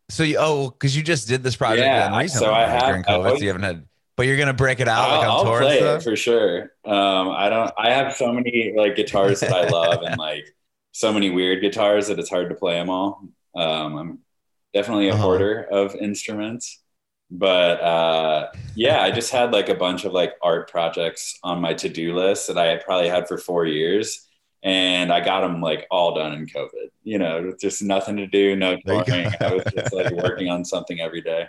So 0.09 0.23
you 0.23 0.37
oh, 0.39 0.69
because 0.69 0.95
you 0.95 1.01
just 1.03 1.27
did 1.27 1.43
this 1.43 1.55
project 1.55 1.85
Yeah, 1.85 2.13
I- 2.13 2.21
recently 2.23 2.47
so 2.47 2.53
I 2.53 2.65
have- 2.67 2.83
during 2.87 3.03
COVID, 3.03 3.09
always- 3.09 3.37
so 3.39 3.41
you 3.43 3.47
haven't 3.47 3.63
had. 3.63 3.85
But 4.15 4.27
you're 4.27 4.37
gonna 4.37 4.53
break 4.53 4.79
it 4.79 4.87
out 4.87 5.09
I'll, 5.09 5.17
like 5.19 5.27
on 5.27 5.47
I'll 5.47 5.57
play 5.59 5.77
stuff. 5.77 6.01
it 6.01 6.03
for 6.03 6.15
sure. 6.15 6.61
Um, 6.85 7.29
I 7.29 7.49
don't. 7.49 7.71
I 7.75 7.89
have 7.93 8.15
so 8.15 8.31
many 8.31 8.71
like 8.77 8.95
guitars 8.95 9.39
that 9.39 9.51
I 9.51 9.67
love, 9.79 10.03
and 10.03 10.19
like 10.19 10.45
so 10.91 11.11
many 11.11 11.31
weird 11.31 11.61
guitars 11.61 12.09
that 12.09 12.19
it's 12.19 12.29
hard 12.29 12.49
to 12.49 12.55
play 12.55 12.73
them 12.75 12.91
all. 12.91 13.23
Um, 13.55 13.95
I'm 13.97 14.19
definitely 14.71 15.07
a 15.09 15.13
Uh-huh. 15.13 15.23
hoarder 15.23 15.61
of 15.71 15.95
instruments, 15.95 16.79
but 17.31 17.81
uh, 17.81 18.51
yeah, 18.75 19.01
I 19.01 19.09
just 19.09 19.31
had 19.31 19.51
like 19.51 19.69
a 19.69 19.75
bunch 19.75 20.05
of 20.05 20.11
like 20.13 20.33
art 20.43 20.69
projects 20.69 21.39
on 21.43 21.59
my 21.59 21.73
to 21.73 21.89
do 21.89 22.15
list 22.15 22.45
that 22.49 22.57
I 22.59 22.67
had 22.67 22.81
probably 22.85 23.09
had 23.09 23.27
for 23.27 23.39
four 23.39 23.65
years. 23.65 24.27
And 24.63 25.11
I 25.11 25.19
got 25.23 25.41
them 25.41 25.59
like 25.61 25.85
all 25.91 26.15
done 26.15 26.33
in 26.33 26.47
COVID. 26.47 26.89
You 27.03 27.19
know, 27.19 27.53
just 27.59 27.83
nothing 27.83 28.15
to 28.17 28.27
do, 28.27 28.55
no 28.55 28.77
touring. 28.85 29.27
I 29.41 29.53
was 29.55 29.63
just 29.75 29.93
like 29.93 30.11
working 30.11 30.49
on 30.49 30.63
something 30.63 30.99
every 31.01 31.21
day. 31.21 31.47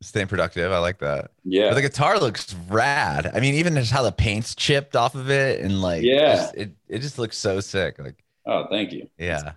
Staying 0.00 0.26
productive. 0.28 0.70
I 0.72 0.78
like 0.78 0.98
that. 0.98 1.30
Yeah. 1.44 1.68
But 1.70 1.74
the 1.76 1.82
guitar 1.82 2.18
looks 2.18 2.54
rad. 2.68 3.30
I 3.34 3.40
mean, 3.40 3.54
even 3.54 3.74
just 3.74 3.90
how 3.92 4.02
the 4.02 4.12
paint's 4.12 4.54
chipped 4.54 4.94
off 4.96 5.14
of 5.14 5.30
it, 5.30 5.60
and 5.60 5.80
like, 5.82 6.02
Yeah. 6.02 6.34
just- 6.36 6.54
it 6.56 6.70
it 6.88 6.98
just 7.00 7.18
looks 7.18 7.36
so 7.38 7.60
sick. 7.60 7.98
Like, 7.98 8.22
Oh, 8.46 8.66
thank 8.70 8.92
you. 8.92 9.08
yeah, 9.18 9.52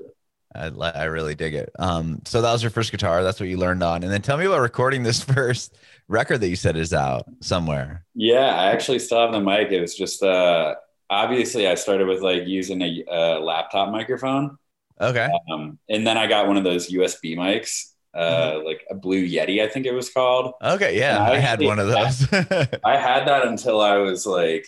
I 0.56 0.65
I 0.68 1.04
really 1.06 1.33
dig 1.36 1.54
it. 1.56 1.71
Um, 1.80 2.21
so 2.25 2.42
that 2.42 2.51
was 2.51 2.62
your 2.63 2.71
first 2.71 2.92
guitar. 2.92 3.24
That's 3.24 3.39
what 3.39 3.50
you 3.50 3.57
learned 3.57 3.83
on, 3.83 4.04
and 4.04 4.12
then 4.12 4.21
tell 4.21 4.38
me 4.38 4.45
about 4.45 4.62
recording 4.62 5.04
this 5.04 5.24
first 5.36 5.75
record 6.07 6.39
that 6.42 6.50
you 6.50 6.56
said 6.56 6.75
is 6.75 6.92
out 6.94 7.25
somewhere. 7.39 8.04
Yeah, 8.15 8.56
I 8.56 8.71
actually 8.71 9.00
still 9.00 9.21
have 9.21 9.31
the 9.31 9.39
mic. 9.42 9.71
It 9.71 9.80
was 9.81 9.95
just 9.95 10.21
uh 10.24 10.75
obviously 11.11 11.67
I 11.67 11.75
started 11.75 12.07
with 12.07 12.21
like 12.21 12.47
using 12.47 12.81
a, 12.81 13.03
a 13.11 13.39
laptop 13.39 13.91
microphone. 13.91 14.57
Okay. 14.99 15.29
Um, 15.51 15.77
and 15.89 16.07
then 16.07 16.17
I 16.17 16.25
got 16.25 16.47
one 16.47 16.57
of 16.57 16.63
those 16.63 16.89
USB 16.89 17.35
mics, 17.35 17.91
uh, 18.15 18.61
like 18.63 18.85
a 18.89 18.95
Blue 18.95 19.27
Yeti, 19.27 19.61
I 19.61 19.67
think 19.67 19.85
it 19.85 19.93
was 19.93 20.09
called. 20.09 20.53
Okay. 20.63 20.97
Yeah, 20.97 21.21
I 21.21 21.33
I 21.33 21.37
had 21.37 21.61
one 21.61 21.79
of 21.79 21.87
those. 21.87 22.27
I 22.83 22.97
had 22.97 23.27
that 23.27 23.45
until 23.45 23.81
I 23.81 23.97
was 23.97 24.25
like 24.25 24.65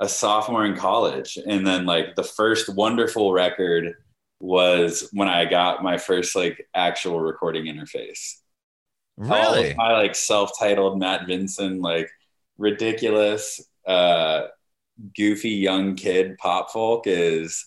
a 0.00 0.08
sophomore 0.08 0.64
in 0.64 0.76
college. 0.76 1.38
And 1.46 1.66
then 1.66 1.84
like 1.84 2.16
the 2.16 2.24
first 2.24 2.68
Wonderfool 2.68 3.34
record 3.34 3.94
was 4.40 5.08
when 5.12 5.28
I 5.28 5.44
got 5.44 5.84
my 5.84 5.98
first 5.98 6.34
like 6.34 6.66
actual 6.74 7.20
recording 7.20 7.66
interface. 7.66 8.38
really? 9.16 9.74
my 9.74 9.92
like 9.92 10.14
self-titled 10.14 10.98
Matt 10.98 11.26
Vinson, 11.26 11.80
like 11.80 12.10
ridiculous, 12.58 13.60
uh, 13.86 14.46
goofy 15.16 15.50
young 15.50 15.96
kid 15.96 16.38
pop 16.38 16.70
folk 16.70 17.04
is 17.06 17.66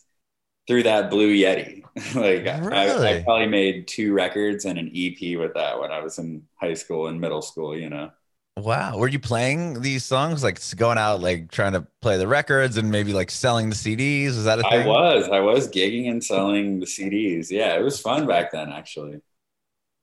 through 0.67 0.83
that 0.83 1.09
Blue 1.09 1.33
Yeti. 1.33 1.83
like 2.15 2.47
I, 2.47 3.19
I 3.19 3.23
probably 3.23 3.47
made 3.47 3.87
two 3.87 4.13
records 4.13 4.65
and 4.65 4.79
an 4.79 4.91
EP 4.95 5.37
with 5.37 5.53
that 5.53 5.79
when 5.79 5.91
I 5.91 5.99
was 5.99 6.17
in 6.17 6.43
high 6.55 6.73
school 6.73 7.07
and 7.07 7.21
middle 7.21 7.41
school. 7.41 7.77
You 7.77 7.89
know, 7.89 8.11
Wow. 8.57 8.97
Were 8.97 9.09
you 9.09 9.19
playing 9.19 9.81
these 9.81 10.05
songs, 10.05 10.41
like 10.41 10.59
going 10.77 10.97
out, 10.97 11.19
like 11.19 11.51
trying 11.51 11.73
to 11.73 11.85
play 12.01 12.17
the 12.17 12.27
records 12.27 12.77
and 12.77 12.89
maybe 12.89 13.11
like 13.11 13.29
selling 13.29 13.69
the 13.69 13.75
CDs? 13.75 14.27
Is 14.27 14.45
that 14.45 14.59
a 14.59 14.63
thing? 14.63 14.81
I 14.81 14.87
was 14.87 15.29
I 15.29 15.39
was 15.41 15.67
gigging 15.67 16.09
and 16.09 16.23
selling 16.23 16.79
the 16.79 16.85
CDs. 16.85 17.51
Yeah, 17.51 17.75
it 17.75 17.83
was 17.83 17.99
fun 17.99 18.25
back 18.27 18.51
then 18.51 18.71
actually. 18.71 19.13
And 19.13 19.21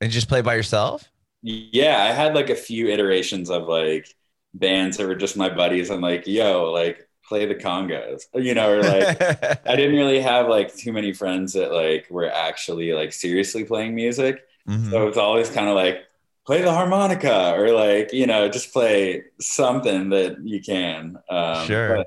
you 0.02 0.09
just 0.11 0.29
play 0.29 0.43
by 0.43 0.55
yourself? 0.55 1.09
Yeah, 1.43 2.02
I 2.02 2.12
had 2.12 2.35
like 2.35 2.50
a 2.50 2.55
few 2.55 2.88
iterations 2.88 3.49
of 3.49 3.69
like 3.69 4.07
bands 4.52 4.99
that 4.99 5.07
were 5.07 5.14
just 5.14 5.37
my 5.37 5.49
buddies. 5.49 5.91
I'm 5.91 6.02
like, 6.02 6.26
yo, 6.26 6.71
like 6.73 7.09
play 7.33 7.47
the 7.47 7.55
congos, 7.55 8.25
you 8.35 8.55
know, 8.55 8.71
or 8.71 8.83
like 8.83 9.17
I 9.67 9.75
didn't 9.75 9.97
really 9.97 10.21
have 10.21 10.49
like 10.49 10.75
too 10.77 10.93
many 10.93 11.15
friends 11.15 11.55
that 11.55 11.73
like 11.73 12.07
were 12.11 12.31
actually 12.31 12.93
like 12.93 13.11
seriously 13.15 13.65
playing 13.65 13.95
music. 13.95 14.43
Mhm. 14.69 14.91
So 14.91 15.09
it's 15.09 15.17
always 15.17 15.49
kind 15.49 15.69
of 15.71 15.75
like 15.75 16.05
play 16.45 16.61
the 16.61 16.71
harmonica 16.71 17.55
or 17.57 17.71
like, 17.73 18.12
you 18.12 18.27
know, 18.27 18.51
just 18.51 18.71
play 18.71 19.25
something 19.41 20.11
that 20.11 20.45
you 20.45 20.61
can. 20.61 21.17
Um, 21.31 21.67
Sure. 21.67 22.05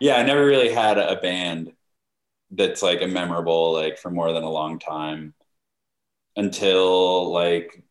yeah, 0.00 0.16
I 0.16 0.22
never 0.22 0.46
really 0.46 0.72
had 0.72 0.96
a 0.96 1.16
band 1.16 1.72
that's 2.50 2.82
like 2.82 3.02
a 3.02 3.06
memorable 3.06 3.74
like 3.74 3.98
for 3.98 4.10
more 4.10 4.32
than 4.32 4.42
a 4.42 4.50
long 4.50 4.78
time 4.78 5.34
until 6.36 7.30
like 7.30 7.84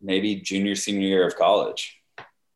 maybe 0.00 0.36
junior 0.36 0.74
senior 0.74 1.06
year 1.06 1.26
of 1.26 1.36
college. 1.36 2.00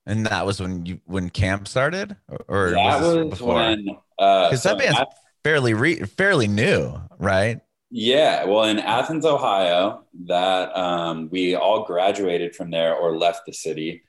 And 0.08 0.24
that 0.26 0.46
was 0.46 0.58
when 0.58 0.86
you 0.86 1.00
when 1.04 1.28
camp 1.28 1.68
started, 1.68 2.16
or, 2.28 2.44
or 2.48 2.70
that 2.70 3.00
was, 3.00 3.16
was, 3.16 3.28
before? 3.28 3.54
when 3.54 3.86
uh, 4.18 4.48
Because 4.48 4.62
so 4.62 4.70
that 4.70 4.78
band's 4.78 4.98
I- 4.98 5.04
fairly 5.44 5.74
re- 5.74 6.00
fairly 6.00 6.48
new, 6.48 6.98
right? 7.18 7.60
Yeah, 7.90 8.44
well, 8.44 8.64
in 8.64 8.78
Athens, 8.78 9.24
Ohio, 9.24 10.04
that 10.26 10.76
um, 10.76 11.28
we 11.30 11.54
all 11.54 11.84
graduated 11.84 12.56
from 12.56 12.70
there 12.70 12.94
or 12.94 13.16
left 13.16 13.42
the 13.46 13.52
city 13.52 14.02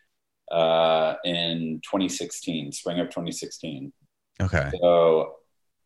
uh, 0.52 1.16
in 1.24 1.80
2016, 1.84 2.72
spring 2.74 3.00
of 3.00 3.08
2016. 3.08 3.94
Okay. 4.42 4.72
So 4.82 5.36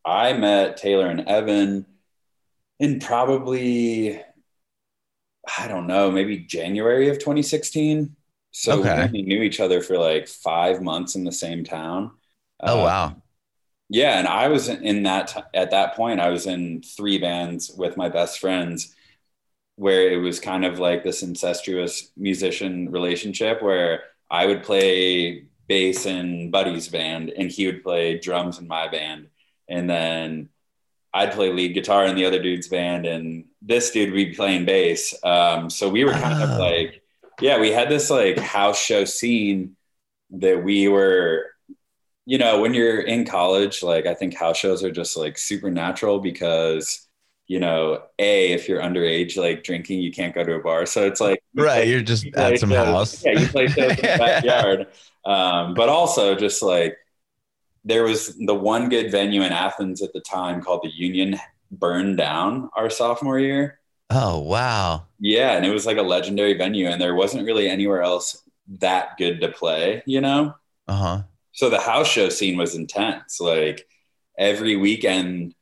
I 0.06 0.34
met 0.34 0.78
Taylor 0.78 1.08
and 1.08 1.28
Evan 1.28 1.86
in 2.80 3.00
probably, 3.00 4.22
I 5.58 5.68
don't 5.68 5.86
know, 5.88 6.10
maybe 6.10 6.40
January 6.40 7.10
of 7.10 7.20
2016. 7.20 8.16
So 8.54 8.84
we 8.84 8.92
Okay. 8.92 9.04
only 9.04 9.24
knew 9.24 9.44
each 9.44 9.62
other 9.62 9.82
for 9.82 10.00
like 10.00 10.30
five 10.30 10.82
months 10.82 11.16
in 11.16 11.26
the 11.26 11.34
same 11.34 11.66
town. 11.66 12.14
Oh 12.66 12.78
Uh, 12.78 12.84
wow. 12.84 13.22
yeah, 13.90 14.18
and 14.20 14.28
I 14.28 14.48
was 14.48 14.70
in 14.70 15.04
that 15.04 15.28
t- 15.30 15.42
at 15.54 15.72
that 15.72 15.96
point. 15.96 16.20
I 16.20 16.30
was 16.30 16.48
in 16.48 16.82
three 16.82 17.18
bands 17.20 17.72
with 17.78 17.98
my 17.98 18.10
best 18.10 18.40
friends, 18.40 18.96
where 19.78 20.12
it 20.12 20.18
was 20.18 20.40
kind 20.42 20.66
of 20.66 20.80
like 20.80 21.04
this 21.04 21.24
incestuous 21.24 22.12
musician 22.18 22.92
relationship, 22.92 23.62
where 23.64 24.04
I 24.32 24.46
would 24.48 24.64
play 24.64 25.46
bass 25.68 26.06
in 26.08 26.52
Buddy's 26.52 26.90
band, 26.90 27.32
and 27.32 27.52
he 27.52 27.68
would 27.68 27.84
play 27.84 28.20
drums 28.20 28.60
in 28.60 28.68
my 28.68 28.90
band, 28.90 29.30
and 29.70 29.90
then 29.90 30.50
I'd 31.14 31.34
play 31.34 31.52
lead 31.54 31.74
guitar 31.76 32.06
in 32.08 32.16
the 32.16 32.26
other 32.26 32.42
dude's 32.42 32.70
band, 32.70 33.06
and 33.06 33.46
this 33.62 33.92
dude 33.92 34.12
would 34.12 34.16
be 34.18 34.36
playing 34.36 34.66
bass. 34.66 35.16
Um, 35.24 35.70
so 35.70 35.90
we 35.90 36.06
were 36.06 36.16
kind 36.16 36.42
Oh. 36.42 36.44
of 36.44 36.58
like, 36.58 37.03
yeah, 37.42 37.60
we 37.60 37.72
had 37.72 37.90
this 37.90 38.10
like 38.10 38.38
house 38.38 38.80
show 38.80 39.06
scene 39.06 39.76
that 40.32 40.64
we 40.64 40.88
were, 40.88 41.46
you 42.26 42.38
know, 42.38 42.62
when 42.62 42.74
you're 42.74 43.02
in 43.02 43.26
college, 43.26 43.84
like 43.84 44.06
I 44.06 44.14
think 44.14 44.36
house 44.36 44.58
shows 44.58 44.84
are 44.84 44.92
just 44.92 45.18
like 45.18 45.38
supernatural 45.38 46.20
because, 46.20 47.08
you 47.48 47.60
know, 47.60 48.02
a 48.20 48.52
if 48.54 48.68
you're 48.70 48.82
underage, 48.82 49.38
like 49.38 49.64
drinking, 49.64 50.00
you 50.00 50.12
can't 50.12 50.34
go 50.34 50.44
to 50.44 50.54
a 50.56 50.60
bar, 50.60 50.86
so 50.86 51.06
it's 51.06 51.20
like 51.22 51.40
Right. 51.56 51.88
You're 51.88 52.02
just 52.02 52.24
you 52.26 52.32
at 52.36 52.58
some 52.60 52.70
shows- 52.70 52.86
house. 52.88 53.24
Yeah, 53.26 53.40
you 53.40 53.48
play 53.48 53.68
shows 53.68 53.92
in 53.92 53.96
the 53.98 54.02
backyard. 54.18 54.88
Um, 55.26 55.74
but 55.74 55.90
also 55.90 56.36
just 56.36 56.62
like 56.64 56.98
there 57.86 58.04
was 58.04 58.36
the 58.38 58.56
one 58.56 58.90
good 58.90 59.12
venue 59.12 59.42
in 59.42 59.52
Athens 59.52 60.02
at 60.02 60.14
the 60.14 60.22
time 60.22 60.62
called 60.62 60.82
the 60.84 60.90
Union 60.94 61.38
burned 61.72 62.18
down 62.18 62.70
our 62.76 62.90
sophomore 62.90 63.40
year. 63.40 63.80
Oh, 64.14 64.40
wow. 64.40 65.08
Yeah, 65.20 65.52
and 65.56 65.66
it 65.66 65.72
was 65.72 65.86
like 65.86 65.98
a 65.98 66.02
legendary 66.02 66.54
venue, 66.58 66.88
and 66.88 67.02
there 67.02 67.16
wasn't 67.16 67.46
really 67.46 67.70
anywhere 67.70 68.02
else 68.02 68.42
that 68.80 69.18
good 69.18 69.42
to 69.42 69.50
play, 69.50 70.04
you 70.06 70.22
know? 70.22 70.56
Uh 70.88 70.94
huh. 70.98 71.24
So 71.54 71.70
the 71.70 71.80
house 71.80 72.08
show 72.10 72.30
scene 72.30 72.58
was 72.58 72.76
intense. 72.76 73.40
Like 73.40 73.88
every 74.38 74.76
weekend, 74.76 75.56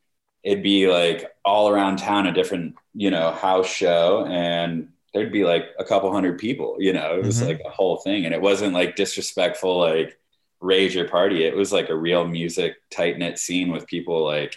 it'd 0.44 0.62
be 0.62 0.88
like 0.88 1.30
all 1.44 1.68
around 1.68 1.98
town 1.98 2.26
a 2.26 2.32
different, 2.32 2.76
you 2.94 3.10
know, 3.10 3.32
house 3.32 3.68
show, 3.68 4.26
and 4.28 4.90
there'd 5.14 5.32
be 5.32 5.44
like 5.44 5.66
a 5.78 5.84
couple 5.84 6.12
hundred 6.12 6.38
people. 6.38 6.76
You 6.80 6.92
know, 6.94 7.18
it 7.18 7.24
was 7.24 7.40
Mhm. 7.40 7.48
like 7.48 7.60
a 7.66 7.70
whole 7.70 7.98
thing, 7.98 8.24
and 8.26 8.34
it 8.34 8.42
wasn't 8.42 8.74
like 8.74 8.96
disrespectful, 8.96 9.78
like 9.80 10.18
rage 10.60 10.94
your 10.94 11.08
party. 11.08 11.44
It 11.44 11.56
was 11.56 11.72
like 11.72 11.90
a 11.90 11.96
real 11.96 12.26
music 12.26 12.76
tight 12.90 13.18
knit 13.18 13.38
scene 13.38 13.72
with 13.72 13.86
people 13.86 14.24
like 14.24 14.56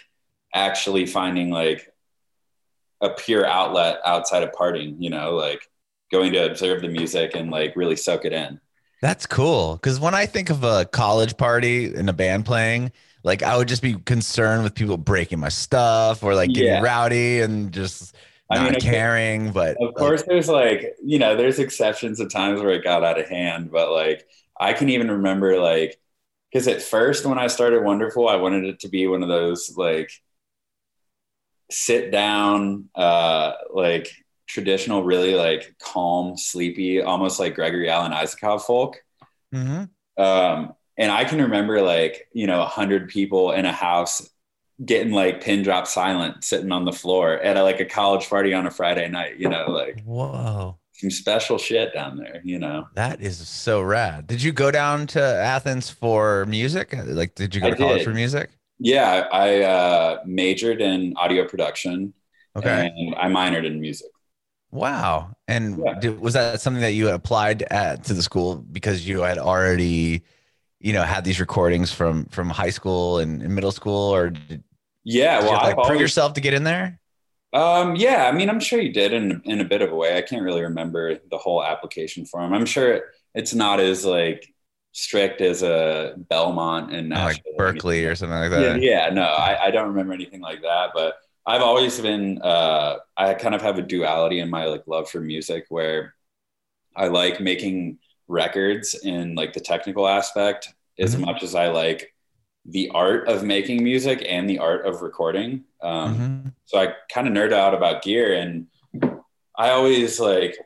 actually 0.54 1.06
finding 1.06 1.50
like 1.50 1.92
a 3.00 3.10
pure 3.10 3.46
outlet 3.46 4.00
outside 4.04 4.42
of 4.42 4.52
partying. 4.52 4.96
You 4.98 5.10
know, 5.10 5.34
like 5.34 5.60
going 6.12 6.32
to 6.32 6.46
observe 6.50 6.82
the 6.82 6.88
music 6.88 7.34
and 7.34 7.50
like 7.50 7.76
really 7.76 7.96
soak 7.96 8.24
it 8.24 8.32
in. 8.32 8.60
That's 9.02 9.26
cool. 9.26 9.74
Because 9.76 10.00
when 10.00 10.14
I 10.14 10.26
think 10.26 10.50
of 10.50 10.64
a 10.64 10.84
college 10.86 11.36
party 11.36 11.94
and 11.94 12.08
a 12.08 12.12
band 12.12 12.46
playing, 12.46 12.92
like 13.22 13.42
I 13.42 13.56
would 13.56 13.68
just 13.68 13.82
be 13.82 13.94
concerned 13.94 14.62
with 14.64 14.74
people 14.74 14.96
breaking 14.96 15.38
my 15.40 15.48
stuff 15.50 16.22
or 16.22 16.34
like 16.34 16.52
getting 16.52 16.74
Yeah. 16.74 16.80
rowdy 16.80 17.40
and 17.40 17.72
just 17.72 18.16
I 18.50 18.58
not 18.58 18.60
mean, 18.60 18.76
okay. 18.76 18.88
caring. 18.90 19.52
But 19.52 19.78
Of 19.80 19.94
course, 19.94 20.22
there's 20.24 20.48
like, 20.48 20.96
you 21.02 21.18
know, 21.18 21.36
there's 21.36 21.58
exceptions 21.58 22.20
of 22.20 22.30
times 22.30 22.60
where 22.62 22.72
it 22.72 22.84
got 22.84 23.04
out 23.04 23.20
of 23.20 23.28
hand, 23.28 23.70
but 23.70 23.92
like, 23.92 24.26
I 24.58 24.72
can 24.72 24.88
even 24.88 25.10
remember, 25.10 25.58
like, 25.60 26.00
because 26.52 26.68
at 26.68 26.82
first 26.82 27.26
when 27.26 27.38
I 27.38 27.48
started 27.48 27.82
Wonderfool, 27.82 28.30
I 28.30 28.36
wanted 28.36 28.64
it 28.64 28.80
to 28.80 28.88
be 28.88 29.06
one 29.06 29.22
of 29.22 29.28
those 29.28 29.76
like 29.76 30.10
sit 31.70 32.10
down, 32.10 32.88
uh, 32.94 33.52
like 33.72 34.08
traditional, 34.46 35.02
really 35.02 35.34
like 35.34 35.74
calm, 35.82 36.36
sleepy, 36.36 37.02
almost 37.02 37.40
like 37.40 37.54
Gregory 37.54 37.90
Alan 37.90 38.12
Isakov 38.12 38.62
folk. 38.62 38.98
Mhm. 39.54 39.88
Um, 40.16 40.74
and 40.96 41.12
I 41.12 41.24
can 41.24 41.42
remember 41.42 41.82
like, 41.82 42.28
you 42.32 42.46
know, 42.46 42.62
a 42.62 42.66
hundred 42.66 43.08
people 43.08 43.52
in 43.52 43.66
a 43.66 43.72
house 43.72 44.28
getting 44.84 45.12
like 45.12 45.40
pin 45.42 45.62
drop 45.62 45.86
silent 45.86 46.44
sitting 46.44 46.70
on 46.72 46.84
the 46.84 46.92
floor 46.92 47.34
at 47.38 47.56
a, 47.56 47.62
like 47.62 47.80
a 47.80 47.84
college 47.84 48.28
party 48.28 48.52
on 48.54 48.66
a 48.66 48.70
Friday 48.70 49.08
night, 49.08 49.38
you 49.38 49.48
know, 49.48 49.66
like 49.70 50.02
whoa, 50.04 50.78
some 50.92 51.10
special 51.10 51.58
shit 51.58 51.92
down 51.94 52.16
there, 52.16 52.40
you 52.44 52.58
know. 52.58 52.86
that 52.94 53.20
is 53.20 53.36
so 53.48 53.80
rad. 53.82 54.26
Did 54.26 54.42
you 54.42 54.52
go 54.52 54.70
down 54.70 55.06
to 55.08 55.20
Athens 55.22 55.90
for 55.90 56.46
music? 56.46 56.94
Like, 57.06 57.34
did 57.34 57.54
you 57.54 57.60
go 57.60 57.68
I 57.68 57.70
to 57.70 57.76
college 57.76 57.98
did. 57.98 58.04
for 58.04 58.14
music? 58.14 58.50
Yeah, 58.78 59.26
I 59.32 59.62
uh, 59.62 60.22
majored 60.26 60.80
in 60.82 61.14
audio 61.16 61.46
production 61.48 62.12
Okay. 62.56 62.86
and 62.98 63.14
I 63.16 63.28
minored 63.28 63.66
in 63.66 63.80
music. 63.80 64.10
Wow. 64.70 65.34
And 65.48 65.84
Yeah. 65.84 66.00
did, 66.00 66.20
was 66.20 66.34
that 66.34 66.60
something 66.60 66.82
that 66.82 66.92
you 66.92 67.08
applied 67.10 67.62
at 67.64 68.04
to 68.04 68.14
the 68.14 68.22
school 68.22 68.56
because 68.56 69.06
you 69.06 69.20
had 69.20 69.38
already, 69.38 70.22
you 70.80 70.92
know, 70.92 71.02
had 71.02 71.24
these 71.24 71.40
recordings 71.40 71.92
from 71.92 72.26
from 72.26 72.50
high 72.50 72.70
school 72.70 73.18
and, 73.20 73.42
and 73.42 73.54
middle 73.54 73.72
school, 73.72 74.14
or 74.14 74.30
did, 74.30 74.64
Yeah, 75.04 75.40
did 75.40 75.46
well, 75.46 75.60
like, 75.62 75.82
prove 75.82 76.00
always, 76.00 76.00
yourself 76.00 76.34
to 76.34 76.40
get 76.42 76.54
in 76.54 76.64
there? 76.64 77.00
um, 77.52 77.96
yeah, 77.96 78.26
I 78.26 78.32
mean, 78.32 78.50
I'm 78.50 78.60
sure 78.60 78.80
you 78.80 78.92
did 78.92 79.12
in 79.12 79.40
in 79.44 79.60
a 79.60 79.64
bit 79.64 79.82
of 79.82 79.90
a 79.92 79.94
way. 79.96 80.16
I 80.16 80.22
can't 80.22 80.42
really 80.42 80.62
remember 80.62 81.16
the 81.30 81.38
whole 81.38 81.64
application 81.64 82.26
form. 82.26 82.52
I'm 82.52 82.66
sure 82.66 83.02
it's 83.34 83.54
not 83.54 83.80
as 83.80 84.04
like 84.04 84.52
strict 84.96 85.42
as 85.42 85.62
a 85.62 86.14
Belmont 86.30 86.90
and 86.90 87.12
Or, 87.12 87.16
like 87.16 87.42
or 87.44 87.72
Berkeley 87.72 88.06
or 88.06 88.14
something 88.14 88.38
like 88.38 88.50
that. 88.50 88.80
yeah, 88.80 89.10
no, 89.10 89.24
I, 89.24 89.66
I 89.66 89.70
don't 89.70 89.88
remember 89.88 90.14
anything 90.14 90.40
like 90.40 90.62
that, 90.62 90.92
but 90.94 91.16
I've 91.44 91.60
always 91.60 92.00
been 92.00 92.40
uh, 92.40 92.96
I 93.14 93.34
kind 93.34 93.54
of 93.54 93.60
have 93.60 93.78
a 93.78 93.82
duality 93.82 94.40
in 94.40 94.48
my 94.48 94.64
like 94.64 94.84
love 94.86 95.10
for 95.10 95.20
music 95.20 95.66
where 95.68 96.14
I 96.96 97.08
like 97.08 97.40
making 97.42 97.98
records 98.26 98.94
in 98.94 99.34
like 99.34 99.52
the 99.52 99.60
technical 99.60 100.08
aspect 100.08 100.72
as 100.98 101.14
Mhm. 101.14 101.26
much 101.26 101.42
as 101.42 101.54
I 101.54 101.68
like 101.68 102.14
the 102.64 102.88
art 102.94 103.28
of 103.28 103.44
making 103.44 103.84
music 103.84 104.24
and 104.26 104.48
the 104.48 104.60
art 104.60 104.86
of 104.86 105.02
recording. 105.02 105.64
Um, 105.82 106.16
Mhm. 106.16 106.52
so 106.64 106.78
I 106.78 106.94
kind 107.12 107.28
of 107.28 107.34
nerd 107.34 107.52
out 107.52 107.74
about 107.74 108.00
gear 108.02 108.32
and 108.32 108.68
I 109.58 109.70
always 109.70 110.18
like 110.18 110.56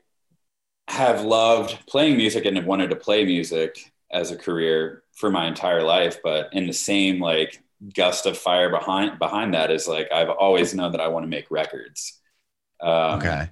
have 0.86 1.24
loved 1.24 1.84
playing 1.88 2.16
music 2.16 2.44
and 2.44 2.56
have 2.56 2.66
wanted 2.66 2.90
to 2.90 2.96
play 2.96 3.24
music 3.24 3.92
as 4.12 4.30
a 4.30 4.36
career 4.36 5.02
for 5.14 5.30
my 5.30 5.46
entire 5.46 5.82
life. 5.82 6.18
But 6.22 6.50
in 6.52 6.66
the 6.66 6.72
same 6.72 7.20
like 7.20 7.62
gust 7.94 8.26
of 8.26 8.36
fire 8.38 8.70
behind 8.70 9.18
behind 9.18 9.54
that 9.54 9.70
is 9.70 9.88
like 9.88 10.10
I've 10.12 10.30
always 10.30 10.74
known 10.74 10.92
that 10.92 11.00
I 11.00 11.08
want 11.08 11.24
to 11.24 11.28
make 11.28 11.50
records. 11.50 12.20
Um, 12.80 13.30
Okay. 13.30 13.50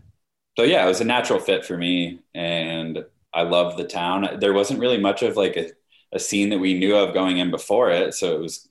so 0.57 0.65
yeah, 0.65 0.85
it 0.85 0.89
was 0.89 1.01
a 1.01 1.05
natural 1.05 1.39
fit 1.41 1.65
for 1.65 1.77
me, 1.77 2.21
and 2.35 3.05
I 3.33 3.43
love 3.43 3.77
the 3.77 3.85
town. 3.87 4.39
There 4.41 4.53
wasn't 4.53 4.81
really 4.81 4.99
much 4.99 5.23
of 5.23 5.37
like 5.37 5.57
a, 5.57 5.71
a 6.13 6.19
scene 6.19 6.51
that 6.51 6.59
we 6.59 6.79
knew 6.79 6.97
of 6.97 7.15
going 7.15 7.39
in 7.39 7.51
before 7.51 7.91
it, 7.91 8.15
so 8.15 8.35
it 8.35 8.41
was 8.41 8.69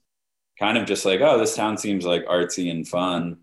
kind 0.59 0.77
of 0.77 0.87
just 0.87 1.05
like, 1.05 1.21
oh, 1.21 1.39
this 1.39 1.55
town 1.55 1.77
seems 1.77 2.05
like 2.05 2.25
artsy 2.25 2.71
and 2.71 2.87
fun. 2.87 3.39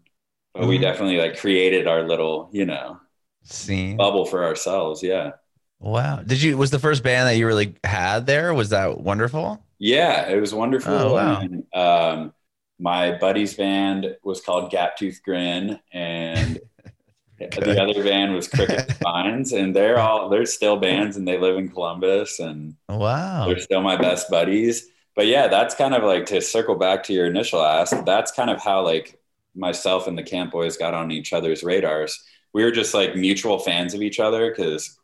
But 0.55 0.69
we 0.69 0.79
Mhm. 0.79 0.81
definitely 0.81 1.19
like 1.19 1.39
created 1.39 1.89
our 1.89 2.05
little, 2.09 2.51
you 2.53 2.67
know, 2.67 3.01
Scene. 3.45 3.99
bubble 3.99 4.27
for 4.27 4.45
ourselves. 4.45 5.03
Yeah, 5.03 5.33
Wow. 5.81 6.23
Did 6.23 6.43
you 6.43 6.57
was 6.57 6.71
the 6.71 6.79
first 6.79 7.03
band 7.03 7.29
that 7.29 7.37
you 7.37 7.47
really 7.47 7.75
had 7.85 8.27
there? 8.27 8.55
Was 8.55 8.71
that 8.71 8.91
Wonderfool? 8.99 9.61
yeah, 9.79 10.29
it 10.29 10.41
was 10.41 10.53
Wonderfool. 10.53 11.01
Oh, 11.01 11.15
wow. 11.15 11.41
And, 11.41 11.65
um, 11.75 12.33
my 12.79 13.17
buddy's 13.19 13.55
band 13.55 14.17
was 14.25 14.41
called 14.41 14.71
Gap 14.71 14.97
Tooth 14.97 15.21
Grin, 15.25 15.79
and 15.93 16.59
the 17.39 17.81
other 17.83 18.03
band 18.05 18.35
was 18.35 18.49
Cricket 18.49 18.91
Spines, 18.91 19.53
and 19.55 19.75
they're 19.75 19.99
all 19.99 20.29
they're 20.29 20.47
still 20.47 20.77
bands, 20.79 21.17
and 21.17 21.27
they 21.27 21.39
live 21.39 21.57
in 21.57 21.69
Columbus, 21.69 22.41
and 22.41 22.77
Wow. 22.89 23.47
they're 23.47 23.59
still 23.59 23.83
my 23.83 23.97
best 23.97 24.31
buddies. 24.31 24.89
But 25.17 25.27
yeah, 25.27 25.49
that's 25.49 25.75
kind 25.75 25.95
of 25.95 26.03
like 26.03 26.27
to 26.27 26.41
circle 26.41 26.75
back 26.77 27.05
to 27.05 27.13
your 27.13 27.27
initial 27.27 27.63
ask. 27.63 27.97
That's 28.05 28.33
kind 28.33 28.51
of 28.51 28.61
how 28.61 28.83
like 28.85 29.21
myself 29.55 30.07
and 30.09 30.19
the 30.19 30.23
CAAMP 30.25 30.51
Boys 30.51 30.77
got 30.77 30.95
on 30.95 31.11
each 31.13 31.33
other's 31.33 31.63
radars. 31.63 32.23
We 32.53 32.65
were 32.65 32.73
just 32.73 32.95
like 32.95 33.15
mutual 33.17 33.59
fans 33.61 33.95
of 33.95 34.03
each 34.03 34.19
other 34.21 34.51
because 34.51 34.99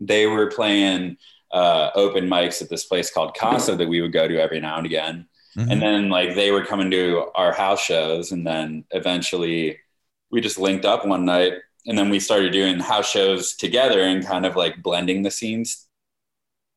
they 0.00 0.26
were 0.26 0.46
playing 0.48 1.16
uh, 1.52 1.90
open 1.94 2.28
mics 2.28 2.60
at 2.62 2.68
this 2.68 2.84
place 2.84 3.10
called 3.10 3.34
Casa 3.34 3.74
that 3.76 3.88
we 3.88 4.00
would 4.00 4.12
go 4.12 4.28
to 4.28 4.40
every 4.40 4.60
now 4.60 4.76
and 4.76 4.86
again. 4.86 5.26
Mhm. 5.56 5.72
And 5.72 5.82
then 5.82 6.08
like 6.10 6.34
they 6.34 6.50
were 6.50 6.64
coming 6.64 6.90
to 6.90 7.30
our 7.34 7.52
house 7.52 7.80
shows, 7.82 8.32
and 8.32 8.46
then 8.46 8.84
eventually 8.90 9.78
we 10.30 10.40
just 10.40 10.58
linked 10.58 10.84
up 10.84 11.06
one 11.06 11.24
night, 11.24 11.54
and 11.86 11.96
then 11.96 12.10
we 12.10 12.20
started 12.20 12.52
doing 12.52 12.78
house 12.78 13.08
shows 13.10 13.54
together 13.56 14.02
and 14.02 14.24
kind 14.24 14.44
of 14.44 14.56
like 14.56 14.82
blending 14.82 15.22
the 15.22 15.30
scenes, 15.30 15.86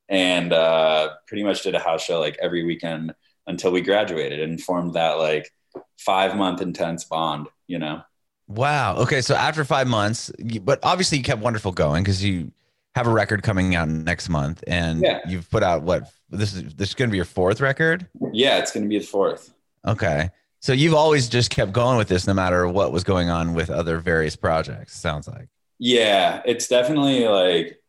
and 0.09 0.53
uh, 0.53 1.09
pretty 1.27 1.43
much 1.43 1.63
did 1.63 1.75
a 1.75 1.79
house 1.79 2.03
show 2.03 2.19
like 2.19 2.37
every 2.41 2.63
weekend 2.63 3.13
until 3.47 3.71
we 3.71 3.81
graduated 3.81 4.39
and 4.39 4.61
formed 4.61 4.93
that 4.93 5.13
like 5.19 5.51
five 5.97 6.35
month 6.35 6.61
intense 6.61 7.03
bond. 7.03 7.47
You 7.67 7.79
know? 7.79 8.01
Wow. 8.47 8.97
Okay. 8.97 9.21
So 9.21 9.35
after 9.35 9.63
five 9.63 9.87
months, 9.87 10.31
but 10.61 10.79
obviously 10.83 11.17
you 11.17 11.23
kept 11.23 11.41
Wonderfool 11.41 11.75
going 11.75 12.03
because 12.03 12.23
you 12.23 12.51
have 12.95 13.07
a 13.07 13.11
record 13.11 13.41
coming 13.43 13.75
out 13.75 13.87
next 13.87 14.29
month, 14.29 14.63
and 14.67 15.01
Yeah. 15.01 15.19
you've 15.27 15.49
put 15.49 15.63
out 15.63 15.83
what 15.83 16.11
this 16.29 16.53
is. 16.53 16.73
This 16.75 16.89
is 16.89 16.95
going 16.95 17.09
to 17.09 17.11
be 17.11 17.17
your 17.17 17.25
fourth 17.25 17.61
record. 17.61 18.07
Yeah, 18.33 18.57
it's 18.57 18.71
going 18.71 18.83
to 18.83 18.89
be 18.89 18.99
the 18.99 19.05
fourth. 19.05 19.53
Okay. 19.87 20.29
So 20.59 20.73
you've 20.73 20.93
always 20.93 21.27
just 21.27 21.49
kept 21.49 21.71
going 21.71 21.97
with 21.97 22.07
this, 22.07 22.27
no 22.27 22.33
matter 22.33 22.67
what 22.67 22.91
was 22.91 23.03
going 23.03 23.29
on 23.29 23.53
with 23.53 23.69
other 23.69 23.97
various 23.99 24.35
projects. 24.35 24.95
Sounds 24.99 25.27
like. 25.27 25.47
Yeah, 25.79 26.41
it's 26.45 26.67
definitely 26.67 27.27
like 27.27 27.81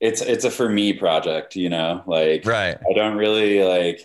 it's 0.00 0.20
it's 0.20 0.44
a 0.44 0.50
for 0.50 0.68
me 0.68 0.92
project. 0.92 1.54
You 1.54 1.68
know, 1.68 2.02
like 2.06 2.44
Right. 2.46 2.76
I 2.76 2.92
don't 2.94 3.16
really 3.16 3.62
like, 3.62 4.04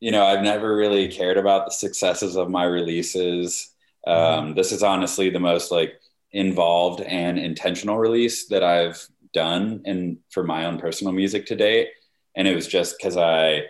you 0.00 0.12
know, 0.12 0.24
I've 0.24 0.42
never 0.42 0.76
really 0.76 1.08
cared 1.08 1.38
about 1.38 1.66
the 1.66 1.72
successes 1.72 2.36
of 2.36 2.50
my 2.50 2.64
releases. 2.64 3.70
Um, 4.06 4.54
this 4.54 4.70
is 4.70 4.82
honestly 4.82 5.30
the 5.30 5.40
most 5.40 5.72
like 5.72 5.98
involved 6.34 7.00
and 7.00 7.38
intentional 7.38 7.96
release 7.96 8.48
that 8.48 8.62
I've 8.62 9.06
done 9.32 9.80
and 9.86 10.18
for 10.30 10.44
my 10.44 10.66
own 10.66 10.78
personal 10.78 11.12
music 11.12 11.46
to 11.46 11.56
date. 11.56 11.88
And 12.36 12.46
it 12.46 12.54
was 12.54 12.66
just 12.66 12.96
because 12.98 13.16
I, 13.16 13.62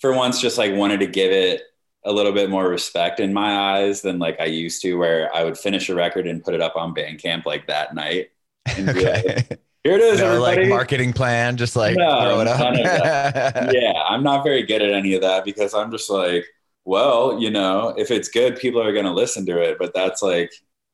for 0.00 0.14
once, 0.14 0.40
just 0.40 0.58
like 0.58 0.74
wanted 0.74 1.00
to 1.00 1.06
give 1.06 1.30
it 1.30 1.62
a 2.04 2.12
little 2.12 2.32
bit 2.32 2.48
more 2.48 2.68
respect 2.68 3.20
in 3.20 3.34
my 3.34 3.78
eyes 3.78 4.00
than 4.00 4.18
like 4.18 4.40
I 4.40 4.46
used 4.46 4.80
to, 4.82 4.94
where 4.94 5.34
I 5.34 5.44
would 5.44 5.58
finish 5.58 5.88
a 5.90 5.94
record 5.94 6.26
and 6.26 6.42
put 6.42 6.54
it 6.54 6.62
up 6.62 6.74
on 6.74 6.94
Bandcamp 6.94 7.44
like 7.44 7.66
that 7.66 7.94
night. 7.94 8.30
And 8.76 8.86
be 8.86 9.04
like, 9.04 9.24
okay. 9.26 9.46
Here 9.84 9.94
it 9.94 10.00
is, 10.00 10.18
no 10.18 10.26
everybody. 10.32 10.62
like 10.62 10.68
marketing 10.68 11.12
plan, 11.12 11.56
just 11.56 11.76
like 11.76 11.96
No, 11.96 12.20
throw 12.20 12.40
it 12.40 12.48
up. 12.48 13.72
yeah, 13.72 13.92
I'm 14.08 14.24
not 14.24 14.42
very 14.42 14.64
good 14.64 14.82
at 14.82 14.90
any 14.90 15.14
of 15.14 15.20
that 15.20 15.44
because 15.44 15.74
I'm 15.74 15.92
just 15.92 16.10
like, 16.10 16.44
well, 16.84 17.38
you 17.38 17.50
know, 17.50 17.94
if 17.96 18.10
it's 18.10 18.28
good, 18.28 18.56
people 18.56 18.82
are 18.82 18.92
going 18.92 19.04
to 19.04 19.12
listen 19.12 19.46
to 19.46 19.60
it. 19.60 19.78
But 19.78 19.94
that's 19.94 20.22
like 20.22 20.50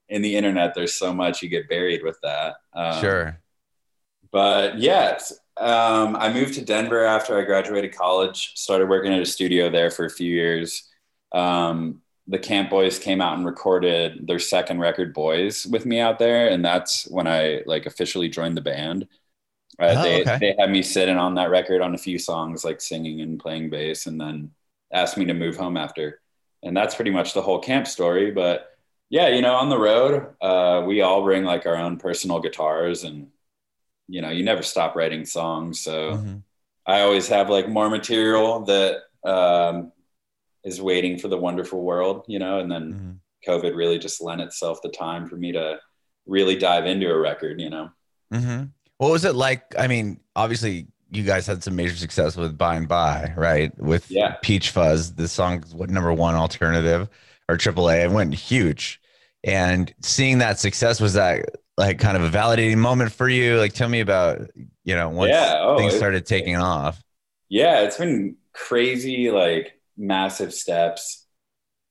in 0.08 0.22
the 0.22 0.36
internet, 0.36 0.74
there's 0.74 0.94
so 0.94 1.12
much 1.14 1.42
you 1.42 1.48
get 1.48 1.68
buried 1.68 2.02
with 2.02 2.18
that. 2.22 2.56
Um, 2.74 3.00
sure. 3.00 3.40
But 4.30 4.78
yes, 4.78 5.32
um, 5.58 6.16
I 6.16 6.32
moved 6.32 6.54
to 6.54 6.64
Denver 6.64 7.04
after 7.04 7.38
I 7.38 7.44
graduated 7.44 7.94
college, 7.94 8.52
started 8.56 8.88
working 8.88 9.12
at 9.12 9.20
a 9.20 9.26
studio 9.26 9.70
there 9.70 9.90
for 9.90 10.04
a 10.06 10.10
few 10.10 10.30
years. 10.32 10.88
Um, 11.32 12.00
the 12.28 12.38
CAAMP 12.38 12.70
Boys 12.70 12.98
came 12.98 13.20
out 13.20 13.36
and 13.36 13.44
recorded 13.44 14.26
their 14.26 14.38
second 14.38 14.80
record, 14.80 15.12
Boys, 15.12 15.66
with 15.66 15.84
me 15.84 16.00
out 16.00 16.18
there. 16.18 16.48
And 16.48 16.64
that's 16.64 17.04
when 17.10 17.26
I 17.26 17.62
like 17.66 17.86
officially 17.86 18.28
joined 18.28 18.56
the 18.56 18.62
band. 18.62 19.08
Uh, 19.78 19.94
Oh, 19.96 20.02
they, 20.02 20.20
okay. 20.22 20.38
they 20.40 20.54
had 20.58 20.70
me 20.70 20.82
sitting 20.82 21.16
on 21.16 21.34
that 21.34 21.50
record 21.50 21.82
on 21.82 21.94
a 21.94 21.98
few 21.98 22.18
songs, 22.18 22.64
like 22.64 22.80
singing 22.80 23.20
and 23.20 23.40
playing 23.40 23.70
bass, 23.70 24.06
and 24.06 24.20
then 24.20 24.52
asked 24.92 25.18
me 25.18 25.24
to 25.26 25.34
move 25.34 25.56
home 25.56 25.76
after. 25.76 26.20
And 26.62 26.76
that's 26.76 26.94
pretty 26.94 27.10
much 27.10 27.34
the 27.34 27.42
whole 27.42 27.60
CAAMP 27.60 27.86
story. 27.86 28.30
But 28.30 28.68
yeah, 29.12 29.28
you 29.28 29.42
know, 29.42 29.54
on 29.56 29.68
the 29.68 29.78
road, 29.78 30.34
uh, 30.40 30.82
we 30.86 31.02
all 31.02 31.22
bring 31.22 31.44
like 31.44 31.66
our 31.66 31.76
own 31.76 31.98
personal 31.98 32.40
guitars 32.40 33.04
and, 33.04 33.28
you 34.08 34.22
know, 34.22 34.30
you 34.30 34.42
never 34.42 34.62
stop 34.62 34.96
writing 34.96 35.26
songs. 35.26 35.80
So 35.80 36.16
Mhm. 36.16 36.42
I 36.86 37.02
always 37.02 37.28
have 37.28 37.50
like 37.50 37.68
more 37.68 37.90
material 37.90 38.64
that 38.64 39.02
um, 39.22 39.92
is 40.64 40.80
waiting 40.80 41.18
for 41.18 41.28
the 41.28 41.36
wonderful 41.36 41.82
world, 41.82 42.24
you 42.26 42.38
know, 42.38 42.58
and 42.58 42.72
then 42.72 42.94
Mhm. 42.94 43.18
COVID 43.46 43.76
really 43.76 43.98
just 43.98 44.22
lent 44.22 44.40
itself 44.40 44.80
the 44.82 44.88
time 44.88 45.28
for 45.28 45.36
me 45.36 45.52
to 45.52 45.78
really 46.26 46.56
dive 46.56 46.86
into 46.86 47.10
a 47.12 47.18
record, 47.18 47.60
you 47.60 47.68
know. 47.68 47.90
hmm 48.32 48.62
What 48.96 49.10
was 49.12 49.24
it 49.26 49.34
like? 49.34 49.74
I 49.78 49.88
mean, 49.88 50.20
obviously, 50.34 50.86
you 51.10 51.22
guys 51.22 51.46
had 51.46 51.62
some 51.62 51.76
major 51.76 51.96
success 51.96 52.34
with 52.34 52.56
"By 52.56 52.76
and 52.76 52.88
By," 52.88 53.34
right? 53.36 53.76
With 53.78 54.10
Yeah. 54.10 54.36
Peach 54.40 54.70
Fuzz, 54.70 55.14
the 55.16 55.28
song 55.28 55.62
what 55.74 55.90
number 55.90 56.12
one 56.14 56.34
alternative 56.34 57.10
or 57.48 57.58
AAA. 57.58 58.04
It 58.04 58.10
went 58.10 58.32
huge, 58.34 59.01
and 59.44 59.92
seeing 60.02 60.38
that 60.38 60.58
success 60.58 61.00
was 61.00 61.14
that 61.14 61.46
like 61.76 61.98
kind 61.98 62.16
of 62.16 62.22
a 62.22 62.30
validating 62.36 62.76
moment 62.78 63.12
for 63.12 63.28
you. 63.28 63.58
Like, 63.58 63.72
tell 63.72 63.88
me 63.88 64.00
about 64.00 64.50
you 64.84 64.94
know 64.94 65.08
once 65.10 65.30
Yeah, 65.30 65.58
oh, 65.60 65.76
things 65.78 65.94
started 65.94 66.26
taking 66.26 66.56
off. 66.56 67.02
yeah 67.48 67.80
it's 67.82 67.98
been 67.98 68.36
crazy 68.52 69.30
like 69.30 69.80
massive 69.96 70.52
steps 70.54 71.26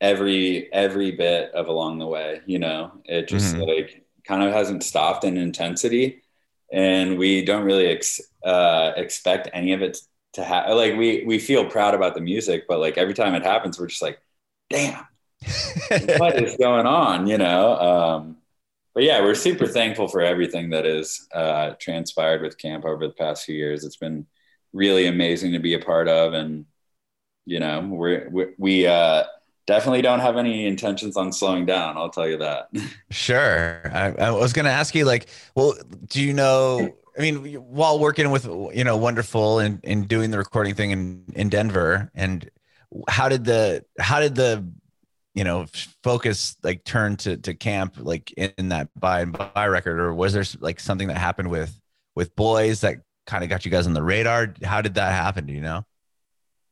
every 0.01 0.71
every 0.73 1.11
bit 1.11 1.51
of 1.53 1.67
along 1.67 1.99
the 1.99 2.07
way 2.07 2.41
you 2.45 2.59
know 2.59 2.91
it 3.05 3.27
just 3.27 3.55
Mhm. 3.55 3.67
like 3.67 4.05
kind 4.25 4.43
of 4.43 4.53
hasn't 4.53 4.83
stopped 4.83 5.23
in 5.23 5.37
intensity 5.37 6.23
and 6.73 7.17
we 7.17 7.43
don't 7.45 7.63
really 7.63 7.87
ex- 7.87 8.21
uh, 8.43 8.93
expect 8.97 9.49
any 9.53 9.73
of 9.73 9.81
it 9.81 9.97
to 10.33 10.43
happen 10.43 10.75
like 10.77 10.95
we 10.97 11.23
we 11.25 11.39
feel 11.39 11.65
proud 11.69 11.93
about 11.95 12.15
the 12.15 12.21
music 12.21 12.65
but 12.67 12.79
like 12.79 12.97
every 12.97 13.13
time 13.13 13.35
it 13.35 13.43
happens 13.43 13.79
we're 13.79 13.87
just 13.87 14.01
like 14.01 14.19
damn 14.69 15.05
what 16.17 16.41
is 16.41 16.55
going 16.57 16.85
on 16.85 17.27
you 17.27 17.37
know 17.37 17.77
um 17.77 18.37
but 18.93 19.03
yeah 19.03 19.21
we're 19.21 19.35
super 19.35 19.65
thankful 19.67 20.07
for 20.07 20.21
everything 20.21 20.69
that 20.69 20.85
has 20.85 21.27
uh 21.33 21.71
transpired 21.79 22.41
with 22.41 22.57
CAAMP 22.57 22.85
over 22.85 23.07
the 23.07 23.13
past 23.13 23.45
few 23.45 23.55
years 23.55 23.83
it's 23.83 23.97
been 23.97 24.25
really 24.73 25.07
amazing 25.07 25.51
to 25.53 25.59
be 25.59 25.73
a 25.73 25.79
part 25.79 26.07
of 26.07 26.33
and 26.33 26.65
you 27.45 27.59
know 27.59 27.81
we're 27.81 28.29
we, 28.29 28.45
we 28.57 28.87
uh 28.87 29.23
definitely 29.65 30.01
don't 30.01 30.19
have 30.19 30.37
any 30.37 30.67
intentions 30.67 31.17
on 31.17 31.31
slowing 31.31 31.65
down 31.65 31.97
i'll 31.97 32.09
tell 32.09 32.27
you 32.27 32.37
that 32.37 32.69
Sure. 33.11 33.81
I, 33.93 34.11
I 34.11 34.31
was 34.31 34.53
going 34.53 34.65
to 34.65 34.71
ask 34.71 34.95
you, 34.95 35.05
like, 35.05 35.27
well, 35.55 35.75
do 36.07 36.21
you 36.21 36.33
know? 36.33 36.93
I 37.17 37.21
mean, 37.21 37.55
while 37.55 37.99
working 37.99 38.31
with 38.31 38.45
you 38.45 38.83
know 38.85 38.97
Wonderfool 38.97 39.63
and 39.63 39.79
and 39.83 40.07
doing 40.07 40.31
the 40.31 40.37
recording 40.37 40.75
thing 40.75 40.91
in 40.91 41.23
in 41.35 41.49
Denver, 41.49 42.09
and 42.15 42.49
how 43.09 43.27
did 43.27 43.43
the 43.43 43.83
how 43.99 44.21
did 44.21 44.35
the 44.35 44.65
you 45.33 45.43
know 45.43 45.65
focus 46.03 46.55
like 46.63 46.83
turn 46.83 47.15
to 47.17 47.37
to 47.37 47.53
CAAMP 47.53 48.03
like 48.03 48.31
in 48.31 48.69
that 48.69 48.89
By 48.97 49.21
and 49.21 49.31
By 49.31 49.67
record, 49.67 49.99
or 49.99 50.13
was 50.13 50.33
there 50.33 50.43
like 50.59 50.79
something 50.79 51.07
that 51.07 51.17
happened 51.17 51.49
with 51.49 51.77
with 52.15 52.35
boys 52.35 52.81
that 52.81 52.97
kind 53.25 53.43
of 53.43 53.49
got 53.49 53.65
you 53.65 53.71
guys 53.71 53.87
on 53.87 53.93
the 53.93 54.03
radar? 54.03 54.53
How 54.63 54.81
did 54.81 54.95
that 54.95 55.11
happen? 55.13 55.45
Do 55.45 55.53
you 55.53 55.61
know? 55.61 55.85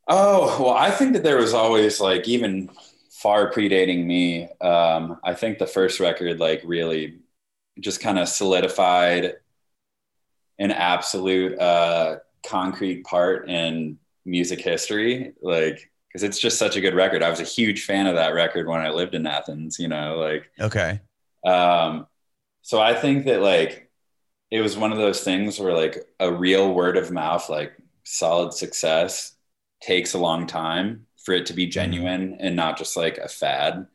Oh, 0.08 0.63
well, 0.63 0.74
I 0.74 0.89
think 0.89 1.13
that 1.13 1.24
there 1.24 1.38
was 1.38 1.54
always 1.54 2.00
like 2.00 2.28
even 2.28 2.69
far 3.12 3.52
predating 3.52 4.06
me. 4.06 4.50
Um, 4.60 5.19
I 5.24 5.34
think 5.36 5.60
the 5.60 5.67
first 5.67 6.00
record 6.00 6.39
like 6.39 6.62
really 6.65 7.19
just 7.80 8.02
kind 8.02 8.19
of 8.19 8.28
solidified 8.28 9.36
an 10.58 10.72
absolute 10.72 11.58
uh, 11.60 12.17
concrete 12.45 13.06
part 13.06 13.50
in 13.50 13.98
music 14.26 14.60
history. 14.62 15.34
Like, 15.41 15.89
because 16.10 16.24
it's 16.24 16.39
just 16.39 16.60
such 16.60 16.76
a 16.78 16.82
good 16.82 16.95
record. 16.95 17.24
I 17.24 17.30
was 17.32 17.39
a 17.41 17.43
huge 17.45 17.86
fan 17.86 18.08
of 18.08 18.15
that 18.15 18.34
record 18.36 18.67
when 18.67 18.82
I 18.82 18.89
lived 18.91 19.15
in 19.15 19.28
Athens, 19.28 19.80
you 19.80 19.88
know, 19.88 20.17
like 20.17 20.52
Okay. 20.60 21.02
um, 21.45 22.08
so 22.62 22.80
I 22.82 22.93
think 22.95 23.26
that 23.26 23.41
like 23.41 23.91
it 24.52 24.62
was 24.62 24.78
one 24.78 24.91
of 24.91 24.98
those 25.00 25.24
things 25.24 25.60
where 25.60 25.74
like 25.76 25.98
a 26.19 26.32
real 26.32 26.74
word 26.74 26.98
of 26.98 27.12
mouth, 27.12 27.50
like 27.50 27.74
solid 28.06 28.54
success, 28.54 29.34
takes 29.82 30.13
a 30.13 30.19
long 30.19 30.48
time 30.48 31.08
for 31.24 31.34
it 31.34 31.48
to 31.48 31.54
be 31.54 31.67
genuine 31.67 32.38
and 32.39 32.56
not 32.56 32.78
just 32.78 32.98
like 32.98 33.17
a 33.17 33.28
fad. 33.30 33.88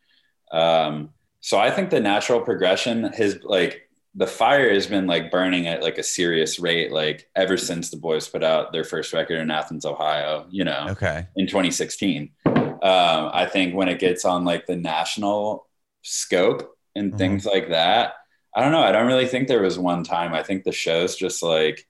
Um, 0.53 1.11
so 1.40 1.59
I 1.59 1.70
think 1.70 1.90
the 1.90 2.00
natural 2.00 2.40
progression 2.42 3.05
has 3.14 3.38
like 3.44 3.84
the 4.14 4.27
fire 4.27 4.72
has 4.72 4.87
been 4.87 5.07
like 5.07 5.31
burning 5.31 5.66
at 5.66 5.83
like 5.83 5.98
a 5.98 6.03
serious 6.03 6.59
rate, 6.59 6.92
like 6.92 7.29
ever 7.35 7.57
since 7.57 7.90
the 7.90 7.96
boys 7.96 8.29
put 8.29 8.44
out 8.44 8.72
their 8.72 8.85
first 8.85 9.12
record 9.12 9.40
in 9.40 9.50
Athens, 9.50 9.85
Ohio, 9.85 10.46
you 10.50 10.64
know 10.64 10.92
Okay. 10.92 11.27
in 11.37 11.46
2016. 11.46 12.31
Um, 12.46 13.31
I 13.33 13.46
think 13.50 13.74
when 13.74 13.88
it 13.88 13.98
gets 13.98 14.24
on 14.24 14.44
like 14.44 14.66
the 14.66 14.77
national 14.77 15.66
scope 16.03 16.77
and 16.94 17.12
Mhm. 17.12 17.18
things 17.18 17.44
like 17.44 17.70
that, 17.70 18.14
I 18.55 18.62
don't 18.62 18.72
know. 18.72 18.83
I 18.83 18.92
don't 18.92 19.07
really 19.09 19.27
think 19.27 19.48
there 19.48 19.62
was 19.62 19.79
one 19.79 20.05
time. 20.05 20.33
I 20.33 20.42
think 20.44 20.62
the 20.64 20.72
shows 20.72 21.16
just 21.16 21.42
like 21.42 21.87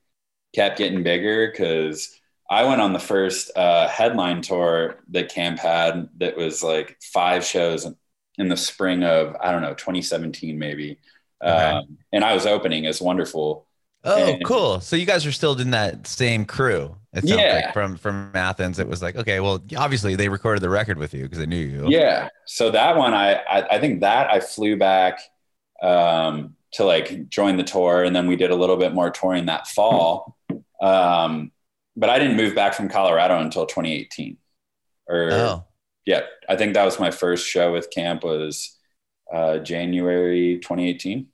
kept 0.55 0.77
getting 0.77 1.03
bigger 1.03 1.51
because 1.51 2.19
I 2.49 2.63
went 2.65 2.81
on 2.81 2.93
the 2.93 2.99
first 2.99 3.51
uh, 3.55 3.87
headline 3.87 4.41
tour 4.41 4.97
that 5.09 5.31
CAAMP 5.31 5.59
had 5.59 6.09
that 6.17 6.37
was 6.37 6.63
like 6.63 6.97
five 7.01 7.43
shows 7.43 7.87
in 8.37 8.47
the 8.49 8.57
spring 8.57 9.03
of, 9.03 9.35
I 9.41 9.51
don't 9.51 9.61
know, 9.61 9.73
2017 9.73 10.59
maybe. 10.59 10.99
Okay. 11.45 11.55
Um, 11.71 11.97
and 12.11 12.23
I 12.23 12.33
was 12.33 12.45
opening 12.45 12.85
It's 12.85 12.99
Wonderfool. 12.99 13.63
Oh, 14.03 14.23
And- 14.33 14.43
cool. 14.45 14.79
So 14.81 14.95
you 14.95 15.05
guys 15.05 15.25
are 15.25 15.31
still 15.31 15.59
in 15.59 15.71
that 15.71 16.07
same 16.07 16.45
crew. 16.45 16.95
It 17.13 17.27
sounds 17.27 17.41
Yeah. 17.41 17.61
like 17.65 17.73
from 17.73 17.97
from 17.97 18.31
Athens. 18.35 18.77
It 18.79 18.87
was 18.87 19.01
like, 19.01 19.15
okay, 19.15 19.39
well, 19.39 19.63
obviously 19.77 20.15
they 20.15 20.27
recorded 20.29 20.61
the 20.61 20.69
record 20.69 20.97
with 20.97 21.13
you 21.13 21.23
because 21.23 21.39
they 21.39 21.45
knew 21.45 21.55
you. 21.57 21.87
Yeah. 21.89 22.29
So 22.45 22.71
that 22.71 22.97
one, 22.97 23.13
I, 23.13 23.35
I, 23.35 23.75
I 23.75 23.79
think 23.79 24.01
that 24.01 24.29
I 24.31 24.39
flew 24.41 24.75
back 24.77 25.19
um, 25.81 26.55
to 26.73 26.83
like 26.83 27.29
join 27.29 27.57
the 27.57 27.63
tour, 27.63 28.03
and 28.03 28.15
then 28.15 28.27
we 28.27 28.35
did 28.35 28.51
a 28.51 28.55
little 28.55 28.77
bit 28.77 28.93
more 28.93 29.09
touring 29.09 29.45
that 29.47 29.67
fall. 29.67 30.35
Um, 30.81 31.51
but 31.95 32.09
I 32.09 32.19
didn't 32.19 32.35
move 32.37 32.53
back 32.53 32.73
from 32.73 32.89
Colorado 32.89 33.39
until 33.39 33.65
2018. 33.65 34.37
Or 35.07 35.29
Oh, 35.31 35.63
yeah, 36.05 36.21
I 36.49 36.55
think 36.57 36.73
that 36.73 36.83
was 36.83 36.99
my 36.99 37.11
first 37.11 37.47
show 37.47 37.71
with 37.71 37.89
CAAMP 37.95 38.23
was 38.23 38.77
uh, 39.33 39.59
January 39.59 40.59
2018. 40.61 41.27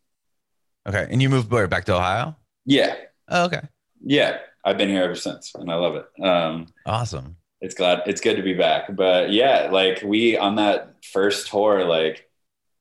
Okay. 0.88 1.08
And 1.10 1.22
you 1.22 1.30
moved? 1.30 1.50
Back 1.50 1.86
to 1.86 1.96
Ohio? 1.96 2.36
Yeah, 2.66 2.96
Oh, 3.28 3.46
okay. 3.46 3.62
yeah. 4.04 4.38
I've 4.64 4.78
been 4.78 4.90
here 4.90 5.04
ever 5.04 5.16
since, 5.16 5.56
and 5.56 5.72
I 5.72 5.76
love 5.76 5.96
it. 5.96 6.24
Um, 6.24 6.68
Awesome. 6.86 7.38
it's 7.62 7.74
glad 7.74 8.04
it's 8.06 8.22
good 8.22 8.36
to 8.38 8.44
be 8.44 8.54
back 8.54 8.96
but 8.96 9.32
yeah 9.32 9.70
like 9.72 10.02
we 10.04 10.36
on 10.38 10.56
that 10.56 10.96
first 11.12 11.48
tour 11.48 11.86
like 11.86 12.28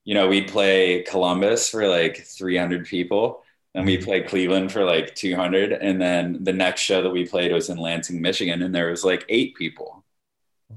you 0.04 0.14
know 0.14 0.26
we'd 0.28 0.48
play 0.48 1.02
columbus 1.02 1.68
for 1.70 1.86
like 1.88 2.16
300 2.26 2.86
people 2.86 3.42
and 3.74 3.84
we 3.86 3.96
played 3.98 4.26
cleveland 4.26 4.72
for 4.72 4.84
like 4.84 5.14
200 5.14 5.72
and 5.72 6.00
then 6.00 6.38
the 6.44 6.52
next 6.52 6.80
show 6.80 7.02
that 7.02 7.10
we 7.10 7.26
played 7.26 7.52
was 7.52 7.68
in 7.70 7.76
lansing 7.78 8.20
michigan 8.22 8.62
and 8.62 8.74
there 8.74 8.90
was 8.90 9.04
like 9.04 9.24
eight 9.28 9.54
people 9.54 10.02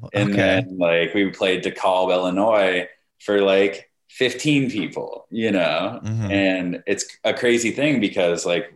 Okay. 0.06 0.22
and 0.22 0.34
then 0.34 0.78
like 0.78 1.14
we 1.14 1.30
played 1.30 1.64
DeKalb, 1.64 2.12
Illinois 2.12 2.88
for 3.20 3.42
like 3.42 3.90
15 4.14 4.70
people, 4.70 5.26
you 5.32 5.52
know? 5.52 6.00
Mhm. 6.04 6.32
And 6.32 6.84
it's 6.88 7.06
a 7.24 7.34
crazy 7.34 7.72
thing 7.72 8.00
because 8.00 8.46
like 8.46 8.74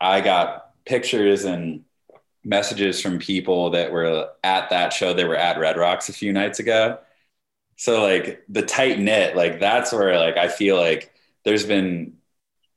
I 0.00 0.20
got 0.20 0.74
pictures 0.86 1.44
and 1.44 1.84
messages 2.44 3.00
from 3.00 3.18
people 3.18 3.70
that 3.70 3.92
were 3.92 4.30
at 4.44 4.70
that 4.70 4.92
show 4.92 5.14
They 5.14 5.24
were 5.24 5.36
at 5.36 5.58
Red 5.58 5.76
Rocks 5.78 6.08
a 6.08 6.12
few 6.12 6.32
nights 6.32 6.60
ago. 6.60 6.98
So 7.76 8.02
like 8.02 8.44
the 8.48 8.62
tight 8.62 8.98
knit, 9.00 9.36
like 9.36 9.60
that's 9.60 9.92
where 9.92 10.18
like 10.18 10.36
I 10.36 10.48
feel 10.48 10.76
like 10.76 11.12
there's 11.44 11.66
been 11.66 12.14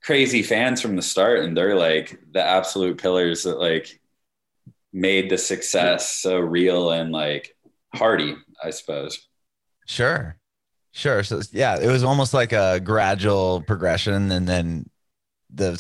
crazy 0.03 0.43
fans 0.43 0.81
from 0.81 0.95
the 0.95 1.01
start 1.01 1.41
and 1.41 1.57
they're 1.57 1.75
like 1.75 2.19
the 2.31 2.43
absolute 2.43 2.97
pillars 2.99 3.43
that 3.43 3.59
like 3.59 3.99
made 4.93 5.29
the 5.29 5.37
success 5.37 6.11
so 6.11 6.37
real 6.39 6.91
and 6.91 7.11
like 7.11 7.55
hearty, 7.93 8.35
I 8.63 8.71
suppose. 8.71 9.27
Sure. 9.85 10.37
Sure. 10.97 11.23
So 11.23 11.41
yeah, 11.51 11.77
it 11.79 11.87
was 11.87 12.03
almost 12.03 12.33
like 12.33 12.53
a 12.53 12.79
gradual 12.79 13.61
progression, 13.61 14.31
and 14.31 14.47
then 14.47 14.89
the 15.53 15.77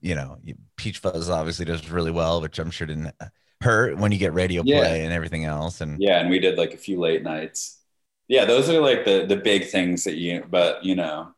you 0.00 0.14
know 0.14 0.38
Peach 0.76 0.98
Fuzz 0.98 1.30
obviously 1.30 1.66
does 1.66 1.90
really 1.90 2.10
well, 2.12 2.40
which 2.42 2.58
I'm 2.58 2.70
sure 2.70 2.86
didn't 2.86 3.14
hurt 3.62 3.98
when 3.98 4.12
you 4.12 4.18
get 4.18 4.34
radio 4.34 4.62
Yeah. 4.62 4.64
play 4.64 5.04
and 5.04 5.12
everything 5.12 5.44
else. 5.44 5.80
And 5.82 5.98
Yeah, 5.98 6.20
and 6.20 6.30
we 6.30 6.38
did 6.38 6.58
like 6.58 6.74
a 6.74 6.78
few 6.78 7.00
late 7.00 7.22
nights. 7.22 7.80
Yeah, 8.28 8.44
those 8.44 8.68
are 8.70 8.80
like 8.80 9.04
the 9.04 9.26
the 9.26 9.36
big 9.36 9.68
things 9.68 10.04
that 10.04 10.16
you. 10.16 10.44
But 10.48 10.84
you 10.84 10.94
know, 10.94 11.34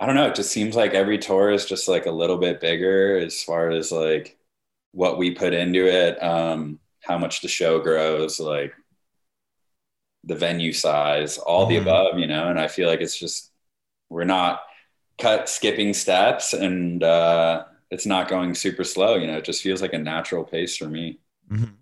I 0.00 0.06
don't 0.06 0.16
know. 0.16 0.28
It 0.28 0.36
just 0.36 0.52
seems 0.52 0.76
like 0.76 0.94
every 0.94 1.18
tour 1.18 1.50
is 1.50 1.66
just 1.66 1.88
like 1.88 2.06
a 2.06 2.10
little 2.12 2.38
bit 2.38 2.60
bigger 2.60 3.18
as 3.18 3.42
far 3.44 3.70
as 3.70 3.92
like 3.92 4.38
what 4.92 5.18
we 5.18 5.32
put 5.32 5.54
into 5.54 5.86
it, 5.86 6.22
um, 6.22 6.80
how 7.02 7.18
much 7.18 7.42
the 7.42 7.48
show 7.48 7.80
grows, 7.80 8.40
like 8.40 8.74
the 10.24 10.34
venue 10.36 10.72
size, 10.72 11.38
all 11.38 11.66
the 11.66 11.76
Mhm. 11.76 11.82
above. 11.82 12.18
You 12.18 12.26
know, 12.26 12.48
and 12.48 12.58
I 12.60 12.68
feel 12.68 12.88
like 12.88 13.00
it's 13.00 13.18
just 13.18 13.50
we're 14.10 14.24
not 14.24 14.62
cut 15.18 15.48
skipping 15.48 15.94
steps 15.94 16.52
and 16.54 17.02
uh 17.02 17.64
it's 17.90 18.06
not 18.06 18.28
going 18.28 18.54
super 18.54 18.84
slow 18.84 19.16
you 19.16 19.26
know 19.26 19.36
it 19.38 19.44
just 19.44 19.62
feels 19.62 19.82
like 19.82 19.92
a 19.92 19.98
natural 19.98 20.44
pace 20.44 20.76
for 20.76 20.86
me 20.88 21.18
Mhm. 21.50 21.74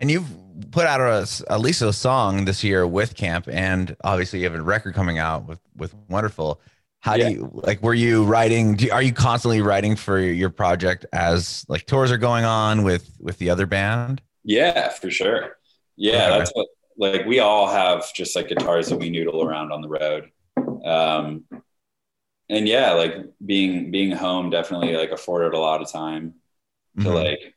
And 0.00 0.10
you've 0.10 0.28
put 0.72 0.86
out 0.86 1.00
a, 1.00 1.26
at 1.52 1.60
least 1.60 1.82
a 1.82 1.92
song 1.92 2.44
this 2.44 2.62
year 2.62 2.86
with 2.86 3.16
CAAMP, 3.16 3.48
and 3.52 3.96
obviously 4.04 4.40
you 4.40 4.44
have 4.44 4.54
a 4.58 4.62
record 4.62 4.94
coming 4.94 5.18
out 5.18 5.46
with 5.46 5.60
with 5.76 5.94
Wonderfool. 6.08 6.58
How 7.00 7.14
Yeah. 7.14 7.28
do 7.28 7.34
you 7.34 7.50
like? 7.54 7.82
Were 7.82 7.94
you 7.94 8.24
writing? 8.24 8.76
Do, 8.76 8.90
are 8.90 9.02
you 9.02 9.12
constantly 9.12 9.62
writing 9.62 9.96
for 9.96 10.18
your 10.20 10.50
project 10.50 11.06
as 11.12 11.64
like 11.68 11.86
tours 11.86 12.10
are 12.12 12.18
going 12.18 12.44
on 12.44 12.82
with 12.84 13.10
with 13.20 13.38
the 13.38 13.50
other 13.50 13.66
band? 13.66 14.22
Yeah, 14.44 14.90
for 14.90 15.10
sure. 15.10 15.56
Yeah, 15.96 16.28
Okay. 16.28 16.38
that's 16.38 16.50
what 16.54 16.68
like 16.98 17.26
we 17.26 17.40
all 17.40 17.68
have 17.68 18.12
just 18.14 18.34
like 18.36 18.48
guitars 18.48 18.88
that 18.88 18.98
we 18.98 19.10
noodle 19.10 19.42
around 19.42 19.72
on 19.72 19.80
the 19.82 19.88
road. 19.88 20.30
Um 20.84 21.44
and 22.48 22.68
yeah, 22.68 22.92
like 22.92 23.14
being 23.44 23.90
being 23.90 24.12
home 24.12 24.50
definitely 24.50 24.96
like 24.96 25.10
afforded 25.10 25.52
a 25.54 25.58
lot 25.58 25.82
of 25.82 25.90
time 25.90 26.34
to 27.00 27.08
Mhm. 27.08 27.14
like 27.14 27.54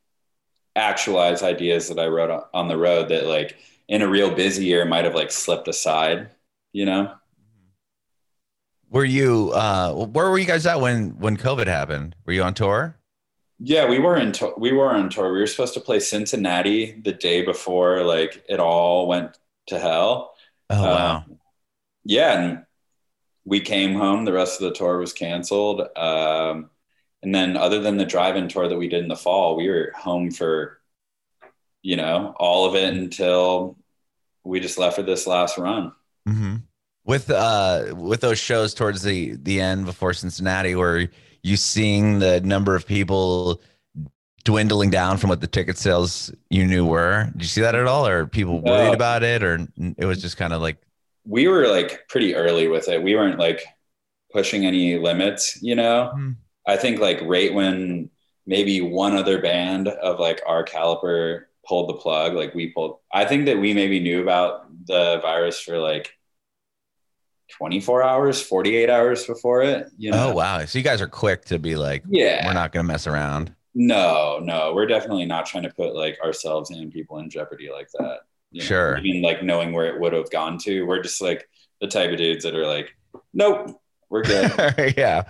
actualize 0.76 1.44
ideas 1.44 1.88
that 1.90 2.00
I 2.00 2.08
wrote 2.08 2.30
on- 2.30 2.44
on 2.54 2.68
the 2.68 2.78
road 2.78 3.10
that 3.10 3.26
like 3.28 3.58
in 3.88 4.02
a 4.02 4.08
real 4.08 4.34
busy 4.34 4.66
year 4.66 4.86
might 4.86 5.06
have 5.06 5.16
like 5.16 5.32
slipped 5.32 5.68
aside, 5.68 6.30
you 6.74 6.86
know? 6.86 7.14
Were 8.90 9.06
you? 9.06 9.52
uh 9.54 9.94
Where 9.94 10.30
were 10.30 10.38
you 10.40 10.46
guys 10.46 10.66
at 10.66 10.82
when 10.82 11.12
when 11.20 11.38
COVID 11.38 11.68
happened? 11.68 12.16
Were 12.26 12.34
you 12.34 12.44
on 12.44 12.54
tour? 12.54 12.99
Yeah, 13.60 13.90
we 13.90 14.00
were 14.00 14.16
in 14.18 14.32
to- 14.34 14.54
we 14.58 14.72
were 14.72 14.90
on 14.92 15.10
tour. 15.10 15.34
We 15.34 15.40
were 15.40 15.48
supposed 15.48 15.74
to 15.74 15.82
play 15.82 16.00
Cincinnati 16.00 16.94
the 16.94 17.12
day 17.12 17.42
before 17.44 18.04
like 18.04 18.44
it 18.48 18.60
all 18.60 19.08
went 19.08 19.38
to 19.68 19.80
hell. 19.80 20.34
Oh 20.70 20.82
wow. 20.82 21.16
Um, 21.18 21.40
yeah, 22.06 22.40
and 22.40 22.66
we 23.46 23.60
came 23.60 23.96
home. 23.96 24.26
The 24.26 24.34
rest 24.34 24.62
of 24.62 24.68
the 24.68 24.74
tour 24.74 24.98
was 24.98 25.14
canceled. 25.14 25.82
Um, 25.98 26.70
and 27.22 27.36
then, 27.36 27.58
other 27.58 27.82
than 27.82 27.98
the 27.98 28.06
drive-in 28.06 28.48
tour 28.48 28.70
that 28.70 28.78
we 28.78 28.88
did 28.88 29.04
in 29.04 29.10
the 29.10 29.16
fall, 29.16 29.58
we 29.58 29.68
were 29.68 29.92
home 29.96 30.32
for, 30.32 30.80
you 31.82 31.98
know, 31.98 32.34
all 32.38 32.66
of 32.66 32.76
it 32.76 32.94
until 32.94 33.78
we 34.46 34.62
just 34.62 34.78
left 34.80 34.96
for 34.96 35.04
this 35.04 35.28
last 35.28 35.58
run. 35.58 35.92
hmm 36.26 36.56
With 37.04 37.30
uh 37.30 37.94
with 37.98 38.22
those 38.22 38.40
shows 38.40 38.74
towards 38.74 39.02
the 39.02 39.36
the 39.36 39.60
end 39.60 39.86
before 39.86 40.14
Cincinnati, 40.14 40.76
were 40.76 41.10
you 41.44 41.58
seeing 41.58 42.20
the 42.20 42.42
number 42.42 42.76
of 42.76 42.86
people 42.86 43.62
dwindling 44.44 44.90
down 44.90 45.18
from 45.18 45.30
what 45.30 45.42
the 45.42 45.48
ticket 45.48 45.78
sales 45.78 46.32
you 46.50 46.66
knew 46.66 46.86
were? 46.86 47.30
Did 47.34 47.42
you 47.42 47.48
see 47.48 47.62
that 47.62 47.76
at 47.76 47.86
all, 47.88 48.08
or 48.08 48.26
people 48.26 48.62
worried 48.62 48.88
No. 48.88 48.94
about 48.94 49.24
it, 49.24 49.44
or 49.44 49.68
it 49.98 50.06
was 50.06 50.22
just 50.22 50.38
kind 50.38 50.54
of 50.54 50.62
like 50.62 50.78
We 51.26 51.48
were 51.48 51.68
like 51.68 52.08
pretty 52.08 52.36
early 52.36 52.68
with 52.68 52.88
it. 52.88 53.02
We 53.04 53.16
weren't 53.16 53.40
like 53.40 53.64
pushing 54.32 54.66
any 54.66 54.98
limits, 54.98 55.62
you 55.62 55.76
know. 55.76 56.12
Hmm. 56.14 56.32
I 56.68 56.78
think 56.78 57.00
like 57.00 57.20
right 57.24 57.54
when 57.54 58.10
maybe 58.46 58.82
one 58.82 59.16
other 59.16 59.42
band 59.42 59.88
of 59.88 60.20
like 60.20 60.42
our 60.48 60.64
caliber 60.64 61.50
pulled 61.68 61.90
the 61.90 61.94
plug, 61.96 62.34
like 62.34 62.54
we 62.56 62.68
pulled. 62.68 62.98
I 63.14 63.26
think 63.26 63.46
that 63.46 63.60
we 63.60 63.74
maybe 63.74 64.00
knew 64.00 64.22
about 64.22 64.66
the 64.88 65.20
virus 65.22 65.60
for 65.60 65.78
like 65.78 66.12
24 67.58 68.04
hours, 68.04 68.42
48 68.42 68.90
hours 68.90 69.26
before 69.26 69.62
it. 69.64 69.88
You 69.98 70.12
oh, 70.12 70.16
know? 70.16 70.32
oh 70.32 70.36
wow, 70.36 70.66
so 70.66 70.78
you 70.78 70.84
guys 70.84 71.02
are 71.02 71.08
quick 71.08 71.46
to 71.46 71.60
be 71.60 71.76
like, 71.76 72.04
Yeah. 72.08 72.46
we're 72.46 72.54
not 72.54 72.72
gonna 72.72 72.84
mess 72.84 73.08
around. 73.08 73.54
No, 73.76 74.40
no, 74.42 74.74
we're 74.74 74.88
definitely 74.88 75.26
not 75.26 75.46
trying 75.46 75.64
to 75.64 75.70
put 75.70 75.96
like 75.96 76.18
ourselves 76.24 76.72
and 76.72 76.92
people 76.92 77.20
in 77.20 77.30
jeopardy 77.30 77.70
like 77.72 77.90
that. 78.00 78.20
you 78.52 78.62
know? 78.62 78.66
Sure. 78.66 78.98
Even 78.98 79.22
like 79.22 79.44
knowing 79.44 79.74
where 79.74 79.86
it 79.86 80.00
would 80.00 80.14
have 80.14 80.30
gone 80.32 80.58
to. 80.60 80.84
We're 80.84 81.04
just 81.04 81.22
like 81.22 81.48
the 81.82 81.88
type 81.88 82.12
of 82.12 82.18
dudes 82.18 82.44
that 82.44 82.56
are 82.56 82.66
like, 82.66 82.96
nope, 83.34 83.80
we're 84.10 84.24
good. 84.24 84.94
yeah, 84.98 85.24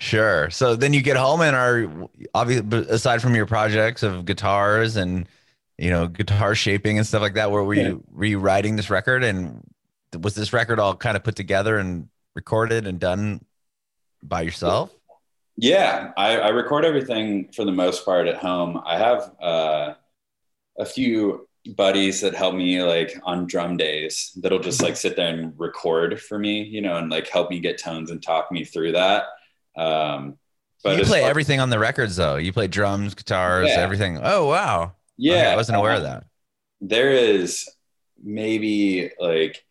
sure. 0.00 0.50
So 0.50 0.76
then 0.76 0.92
you 0.92 1.00
get 1.02 1.16
home 1.16 1.40
and 1.40 1.56
are 1.56 2.08
obviously 2.34 2.78
aside 2.88 3.22
from 3.22 3.34
your 3.34 3.46
projects 3.46 4.02
of 4.02 4.24
guitars 4.24 4.96
and 4.96 5.26
you 5.78 5.90
know 5.90 6.06
guitar 6.08 6.54
shaping 6.54 6.98
and 6.98 7.06
stuff 7.06 7.22
like 7.22 7.34
that. 7.34 7.50
Where 7.50 7.64
were 7.64 7.74
you 7.74 8.04
were 8.12 8.26
you 8.26 8.38
writing 8.38 8.76
this 8.76 8.90
record 8.90 9.24
and 9.24 9.62
was 10.20 10.34
this 10.34 10.52
record 10.52 10.78
all 10.80 10.94
kind 10.96 11.16
of 11.16 11.24
put 11.24 11.36
together 11.36 11.78
and 11.78 12.08
recorded 12.34 12.86
and 12.86 12.98
done 13.00 13.44
by 14.22 14.42
yourself? 14.42 14.94
Yeah, 15.56 16.12
I, 16.16 16.38
I 16.38 16.48
record 16.50 16.84
everything 16.84 17.50
for 17.54 17.64
the 17.64 17.72
most 17.72 18.04
part 18.04 18.28
at 18.28 18.36
home. 18.36 18.80
I 18.84 18.96
have 18.96 19.32
uh, 19.40 19.94
a 20.78 20.84
few 20.86 21.48
buddies 21.76 22.20
that 22.20 22.34
help 22.34 22.54
me 22.54 22.80
like 22.82 23.18
on 23.24 23.46
drum 23.46 23.76
days 23.76 24.30
that'll 24.40 24.60
just 24.60 24.80
like 24.82 24.96
sit 24.96 25.16
there 25.16 25.28
and 25.34 25.52
record 25.58 26.20
for 26.20 26.38
me, 26.38 26.62
you 26.62 26.80
know, 26.80 26.96
and 26.96 27.10
like 27.10 27.28
help 27.28 27.50
me 27.50 27.58
get 27.60 27.76
tones 27.78 28.10
and 28.10 28.22
talk 28.22 28.50
me 28.52 28.64
through 28.64 28.92
that. 28.92 29.24
Um, 29.76 30.38
but 30.84 30.96
you 30.96 31.04
play 31.04 31.22
far- 31.22 31.30
everything 31.30 31.58
on 31.60 31.70
the 31.70 31.78
records 31.78 32.14
though. 32.16 32.36
You 32.36 32.52
play 32.52 32.68
drums, 32.68 33.14
guitars, 33.14 33.68
Yeah. 33.68 33.80
everything. 33.80 34.20
Oh 34.22 34.46
wow. 34.46 34.94
Yeah, 35.16 35.34
Okay, 35.34 35.52
I 35.52 35.56
wasn't 35.56 35.78
aware 35.78 35.92
of 35.94 35.98
um, 35.98 36.04
that. 36.04 36.24
there 36.80 37.10
is 37.10 37.68
maybe 38.22 39.10
like 39.18 39.64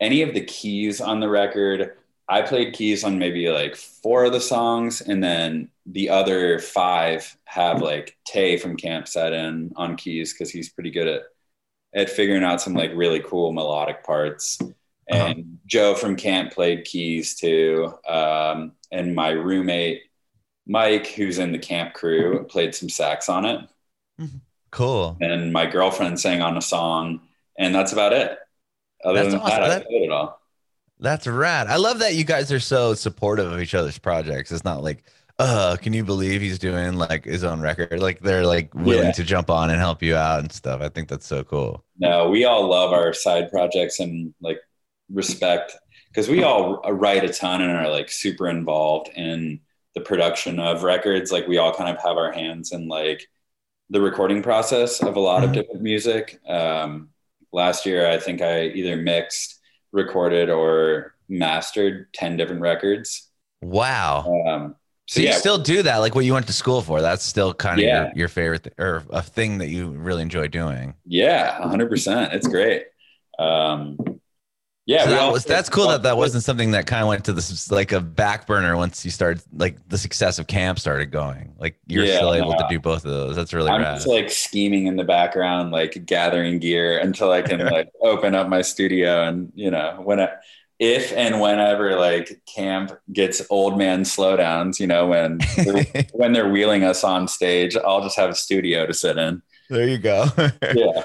any 0.00 0.22
of 0.22 0.34
the 0.34 0.40
keys 0.44 1.00
on 1.00 1.20
the 1.20 1.28
record. 1.28 1.96
I 2.28 2.42
played 2.42 2.74
keys 2.74 3.02
on 3.02 3.18
maybe 3.18 3.48
like 3.48 3.74
four 3.76 4.24
of 4.24 4.32
the 4.32 4.40
songs, 4.40 5.00
and 5.00 5.22
then 5.22 5.68
the 5.86 6.10
other 6.10 6.58
five 6.60 7.36
have 7.44 7.82
like 7.82 8.16
Tay 8.24 8.56
from 8.56 8.76
CAAMP 8.76 9.08
set 9.08 9.32
in 9.32 9.72
on 9.76 9.96
keys 9.96 10.32
because 10.32 10.50
he's 10.50 10.68
pretty 10.68 10.90
good 10.90 11.08
at 11.08 11.22
at 11.92 12.08
figuring 12.08 12.44
out 12.44 12.60
some 12.60 12.74
like 12.74 12.92
really 12.94 13.20
cool 13.20 13.52
melodic 13.52 14.04
parts. 14.04 14.58
And 15.08 15.58
Joe 15.66 15.94
from 15.94 16.14
CAAMP 16.16 16.52
played 16.52 16.84
keys 16.84 17.34
too, 17.34 17.92
um, 18.08 18.72
and 18.92 19.14
my 19.14 19.30
roommate 19.30 20.02
Mike, 20.66 21.08
who's 21.08 21.38
in 21.40 21.50
the 21.50 21.58
CAAMP 21.58 21.94
crew, 21.94 22.44
played 22.44 22.76
some 22.76 22.88
sax 22.88 23.28
on 23.28 23.44
it 23.44 23.68
Cool. 24.70 25.16
and 25.20 25.52
my 25.52 25.66
girlfriend 25.66 26.20
sang 26.20 26.42
on 26.42 26.56
a 26.56 26.62
song, 26.62 27.22
and 27.58 27.74
that's 27.74 27.92
about 27.92 28.12
it. 28.12 28.38
Other 29.04 29.22
That's 29.22 29.32
than 29.34 29.40
awesome. 29.40 29.50
that, 29.60 29.62
I 29.62 29.68
That- 29.68 29.86
played 29.86 30.02
it 30.02 30.10
all. 30.10 30.40
That's 31.02 31.26
rad. 31.26 31.66
I 31.68 31.76
love 31.76 32.00
that 32.00 32.14
you 32.14 32.24
guys 32.24 32.52
are 32.52 32.60
so 32.60 32.92
supportive 32.94 33.50
of 33.50 33.60
each 33.60 33.74
other's 33.74 33.96
projects. 33.98 34.52
It's 34.52 34.64
not 34.64 34.82
like, 34.82 35.02
uh, 35.38 35.76
can 35.80 35.94
you 35.94 36.04
believe 36.04 36.42
he's 36.42 36.58
doing 36.58 36.96
like 36.96 37.24
his 37.24 37.42
own 37.42 37.62
record? 37.62 38.00
Like 38.00 38.20
they're 38.20 38.44
like 38.44 38.74
willing 38.74 39.06
Yeah. 39.06 39.12
to 39.12 39.24
jump 39.24 39.48
on 39.48 39.70
and 39.70 39.78
help 39.78 40.02
you 40.02 40.14
out 40.14 40.40
and 40.40 40.52
stuff. 40.52 40.82
I 40.82 40.90
think 40.90 41.08
that's 41.08 41.26
so 41.26 41.42
cool. 41.42 41.82
No, 41.98 42.28
we 42.28 42.44
all 42.44 42.68
love 42.68 42.92
our 42.92 43.14
side 43.14 43.50
projects 43.50 43.98
and 43.98 44.34
like 44.42 44.58
respect 45.10 45.74
because 46.08 46.28
we 46.28 46.42
all 46.42 46.82
write 46.92 47.24
a 47.24 47.32
ton 47.32 47.62
and 47.62 47.70
are 47.72 47.88
like 47.88 48.10
super 48.10 48.48
involved 48.48 49.08
in 49.16 49.60
the 49.94 50.02
production 50.02 50.60
of 50.60 50.82
records. 50.82 51.32
Like 51.32 51.48
we 51.48 51.56
all 51.56 51.72
kind 51.72 51.88
of 51.96 52.02
have 52.02 52.18
our 52.18 52.30
hands 52.32 52.72
in 52.72 52.88
like 52.88 53.26
the 53.88 54.02
recording 54.02 54.42
process 54.42 55.02
of 55.02 55.16
a 55.16 55.20
lot 55.20 55.44
of 55.44 55.50
Mhm. 55.50 55.54
different 55.54 55.80
music. 55.82 56.38
Um, 56.46 57.08
last 57.52 57.86
year, 57.86 58.08
I 58.08 58.18
think 58.18 58.42
I 58.42 58.66
either 58.66 58.96
mixed, 58.96 59.58
recorded, 59.92 60.50
or 60.50 61.14
mastered 61.28 62.12
10 62.14 62.36
different 62.36 62.62
records. 62.62 63.28
Wow. 63.62 64.34
Um, 64.46 64.76
So, 65.06 65.20
so 65.20 65.22
you 65.22 65.28
yeah, 65.28 65.32
still 65.32 65.58
do 65.58 65.82
that, 65.82 65.98
like 65.98 66.14
what 66.14 66.24
you 66.24 66.32
went 66.34 66.46
to 66.46 66.52
school 66.52 66.82
for. 66.82 67.00
That's 67.02 67.24
still 67.24 67.52
kind 67.52 67.80
of 67.80 67.86
Yeah. 67.86 67.88
your, 67.88 68.12
your 68.14 68.28
favorite 68.28 68.64
th- 68.64 68.74
or 68.78 69.04
a 69.10 69.22
thing 69.22 69.58
that 69.58 69.68
you 69.68 69.90
really 69.90 70.22
enjoy 70.22 70.46
doing. 70.48 70.94
Yeah, 71.04 71.60
hundred 71.68 71.88
percent. 71.88 72.32
It's 72.34 72.46
great. 72.46 72.84
Um, 73.38 74.19
yeah, 74.90 75.04
So 75.04 75.10
that 75.10 75.30
was 75.30 75.46
that's 75.46 75.68
cool 75.70 75.88
that 75.88 76.02
that 76.02 76.16
wasn't 76.16 76.44
something 76.44 76.72
that 76.72 76.86
kind 76.86 77.02
of 77.02 77.08
went 77.08 77.24
to 77.26 77.32
this 77.32 77.70
like 77.70 77.92
a 77.92 78.00
back 78.00 78.46
burner 78.46 78.76
once 78.76 79.04
you 79.04 79.10
started 79.10 79.42
like 79.52 79.76
the 79.88 79.96
success 79.98 80.38
of 80.38 80.46
CAAMP 80.46 80.78
started 80.78 81.10
going. 81.10 81.54
Like 81.58 81.78
you're 81.86 82.06
Yeah, 82.06 82.06
still 82.06 82.34
able 82.34 82.54
to 82.56 82.64
do 82.64 82.78
both 82.80 83.04
of 83.04 83.10
those. 83.10 83.36
That's 83.36 83.54
really 83.54 83.72
I'm 83.72 83.82
rad. 83.82 84.04
just 84.04 84.06
like 84.06 84.30
scheming 84.30 84.86
in 84.86 84.96
the 84.96 85.04
background, 85.04 85.70
like 85.70 86.04
gathering 86.06 86.58
gear 86.58 86.98
until 86.98 87.30
I 87.30 87.42
can 87.42 87.68
like 87.68 87.88
open 88.00 88.34
up 88.34 88.48
my 88.48 88.62
studio 88.62 89.22
and 89.28 89.52
you 89.54 89.70
know 89.70 90.00
when 90.02 90.20
I, 90.20 90.30
if 90.78 91.12
and 91.12 91.40
whenever 91.40 91.96
like 91.96 92.40
CAAMP 92.56 92.96
gets 93.12 93.42
old 93.50 93.78
man 93.78 94.02
slowdowns, 94.02 94.80
you 94.80 94.86
know 94.86 95.06
when 95.06 95.46
they're, 95.64 95.86
when 96.12 96.32
they're 96.32 96.50
wheeling 96.50 96.82
us 96.84 97.04
on 97.04 97.28
stage, 97.28 97.76
I'll 97.76 98.02
just 98.02 98.16
have 98.16 98.30
a 98.30 98.34
studio 98.34 98.86
to 98.86 98.94
sit 98.94 99.18
in. 99.18 99.42
there 99.68 99.88
you 99.88 99.98
go. 99.98 100.26
Yeah, 100.72 101.02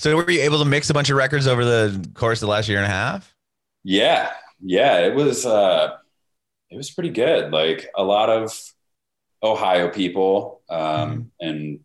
So 0.00 0.16
were 0.16 0.30
you 0.30 0.40
able 0.40 0.60
to 0.60 0.64
mix 0.64 0.88
a 0.88 0.94
bunch 0.94 1.10
of 1.10 1.18
records 1.18 1.46
over 1.46 1.62
the 1.62 2.08
course 2.14 2.40
of 2.40 2.46
the 2.46 2.50
last 2.50 2.70
year 2.70 2.78
and 2.78 2.86
a 2.86 2.88
half? 2.88 3.34
Yeah, 3.84 4.30
yeah, 4.58 5.00
it 5.00 5.14
was 5.14 5.44
uh, 5.44 5.94
it 6.70 6.76
was 6.78 6.90
pretty 6.90 7.10
good. 7.10 7.52
Like 7.52 7.86
a 7.94 8.02
lot 8.02 8.30
of 8.30 8.58
Ohio 9.42 9.90
people 9.90 10.62
um, 10.70 10.80
mm-hmm. 10.80 11.22
and 11.40 11.80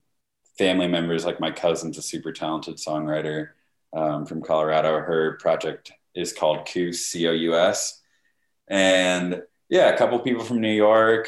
family 0.58 0.88
members. 0.88 1.26
Like 1.26 1.42
my 1.42 1.52
cousin's 1.52 1.98
a 1.98 2.02
super 2.02 2.32
talented 2.32 2.78
songwriter 2.78 3.50
um, 3.92 4.26
from 4.26 4.42
Colorado. 4.42 4.98
Her 5.02 5.34
project 5.42 5.92
is 6.16 6.32
called 6.32 6.70
Cous 6.70 7.06
C 7.06 7.28
O 7.28 7.34
U 7.34 7.56
S, 7.58 8.02
and 8.70 9.42
yeah, 9.68 9.90
a 9.90 9.98
couple 9.98 10.18
people 10.20 10.46
from 10.46 10.62
New 10.62 10.74
York. 10.74 11.28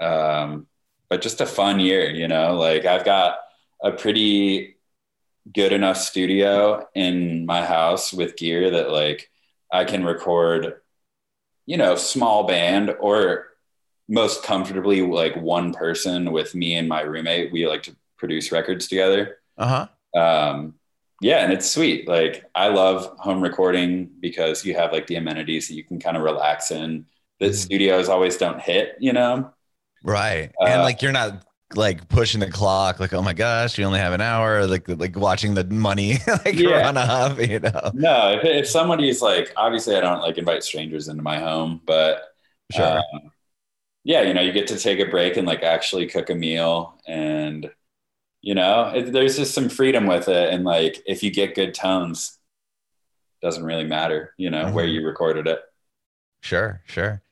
Um, 0.00 0.66
but 1.08 1.22
just 1.22 1.40
a 1.40 1.46
fun 1.46 1.78
year, 1.78 2.10
you 2.10 2.26
know. 2.26 2.56
Like 2.56 2.86
I've 2.86 3.04
got 3.04 3.36
a 3.80 3.92
pretty 3.92 4.73
good 5.52 5.72
enough 5.72 5.96
studio 5.96 6.86
in 6.94 7.46
my 7.46 7.64
house 7.64 8.12
with 8.12 8.36
gear 8.36 8.70
that 8.70 8.90
like 8.90 9.30
I 9.72 9.84
can 9.84 10.04
record, 10.04 10.80
you 11.66 11.76
know, 11.76 11.96
small 11.96 12.44
band 12.46 12.94
or 13.00 13.48
most 14.08 14.42
comfortably 14.42 15.00
like 15.02 15.36
one 15.36 15.72
person 15.72 16.32
with 16.32 16.54
me 16.54 16.74
and 16.74 16.88
my 16.88 17.02
roommate. 17.02 17.52
We 17.52 17.66
like 17.66 17.82
to 17.84 17.96
produce 18.16 18.52
records 18.52 18.88
together. 18.88 19.38
Uh 19.58 19.88
huh. 20.14 20.20
Um, 20.20 20.74
yeah, 21.20 21.38
and 21.38 21.52
it's 21.52 21.70
sweet. 21.70 22.08
Like 22.08 22.44
I 22.54 22.68
love 22.68 23.16
home 23.18 23.42
recording 23.42 24.10
because 24.20 24.64
you 24.64 24.74
have 24.74 24.92
like 24.92 25.06
the 25.06 25.16
amenities 25.16 25.68
that 25.68 25.74
you 25.74 25.84
can 25.84 26.00
kind 26.00 26.16
of 26.16 26.22
relax 26.22 26.70
in 26.70 27.06
that 27.40 27.52
mm. 27.52 27.54
studios 27.54 28.08
always 28.08 28.36
don't 28.36 28.60
hit, 28.60 28.96
you 29.00 29.12
know? 29.12 29.50
Right. 30.02 30.52
Uh, 30.60 30.66
and 30.66 30.82
like 30.82 31.02
you're 31.02 31.12
not 31.12 31.44
like 31.76 32.08
pushing 32.08 32.40
the 32.40 32.50
clock, 32.50 33.00
like, 33.00 33.12
oh 33.12 33.22
my 33.22 33.32
gosh, 33.32 33.78
you 33.78 33.84
only 33.84 33.98
have 33.98 34.12
an 34.12 34.20
hour, 34.20 34.66
like 34.66 34.88
like 34.88 35.16
watching 35.16 35.54
the 35.54 35.64
money 35.64 36.18
like 36.26 36.54
yeah. 36.54 36.82
run 36.82 36.96
off, 36.96 37.38
you 37.40 37.60
know. 37.60 37.90
No, 37.94 38.32
if, 38.32 38.44
if 38.44 38.68
somebody's 38.68 39.22
like 39.22 39.52
obviously 39.56 39.96
I 39.96 40.00
don't 40.00 40.20
like 40.20 40.38
invite 40.38 40.62
strangers 40.62 41.08
into 41.08 41.22
my 41.22 41.38
home, 41.38 41.80
but 41.86 42.22
sure. 42.72 42.98
Um, 42.98 43.30
yeah, 44.04 44.22
you 44.22 44.34
know, 44.34 44.42
you 44.42 44.52
get 44.52 44.66
to 44.68 44.78
take 44.78 45.00
a 45.00 45.06
break 45.06 45.36
and 45.36 45.46
like 45.46 45.62
actually 45.62 46.06
cook 46.06 46.30
a 46.30 46.34
meal 46.34 47.00
and 47.06 47.70
you 48.44 48.54
know, 48.54 48.92
it, 48.94 49.10
there's 49.10 49.38
just 49.38 49.54
some 49.54 49.70
freedom 49.70 50.06
with 50.06 50.28
it. 50.28 50.52
And 50.52 50.64
like, 50.64 51.02
if 51.06 51.22
you 51.22 51.30
get 51.30 51.54
good 51.54 51.72
tones, 51.72 52.38
doesn't 53.40 53.64
really 53.64 53.84
matter, 53.84 54.34
you 54.36 54.50
know, 54.50 54.66
mm-hmm. 54.66 54.74
where 54.74 54.84
you 54.84 55.04
recorded 55.04 55.46
it. 55.46 55.60
Sure, 56.42 56.82
sure. 56.84 57.22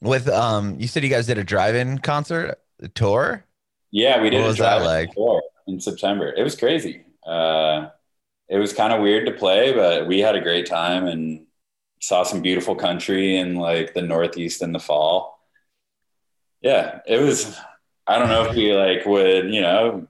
With 0.00 0.28
um, 0.28 0.78
you 0.78 0.86
said 0.86 1.02
you 1.02 1.08
guys 1.08 1.26
did 1.26 1.38
a 1.38 1.44
drive-in 1.44 1.98
concert 1.98 2.60
a 2.80 2.88
tour. 2.88 3.44
Yeah, 3.92 4.20
we 4.20 4.30
did. 4.30 4.40
What 4.40 4.48
was 4.48 4.58
that 4.58 4.82
like? 4.82 5.10
In 5.68 5.80
September. 5.80 6.32
It 6.32 6.42
was 6.42 6.56
crazy. 6.56 7.04
Uh, 7.24 7.90
it 8.48 8.58
was 8.58 8.72
kind 8.72 8.92
of 8.92 9.00
weird 9.00 9.26
to 9.26 9.32
play, 9.32 9.72
but 9.72 10.06
we 10.06 10.18
had 10.18 10.34
a 10.34 10.40
great 10.40 10.66
time 10.66 11.06
and 11.06 11.46
saw 12.00 12.24
some 12.24 12.42
beautiful 12.42 12.74
country 12.74 13.36
in 13.36 13.54
like 13.54 13.94
the 13.94 14.02
Northeast 14.02 14.62
in 14.62 14.72
the 14.72 14.80
fall. 14.80 15.38
Yeah, 16.60 17.00
it 17.06 17.18
was. 17.18 17.56
I 18.06 18.18
don't 18.18 18.28
know 18.28 18.46
if 18.46 18.56
we 18.56 18.74
like 18.74 19.06
would, 19.06 19.54
you 19.54 19.60
know, 19.60 20.08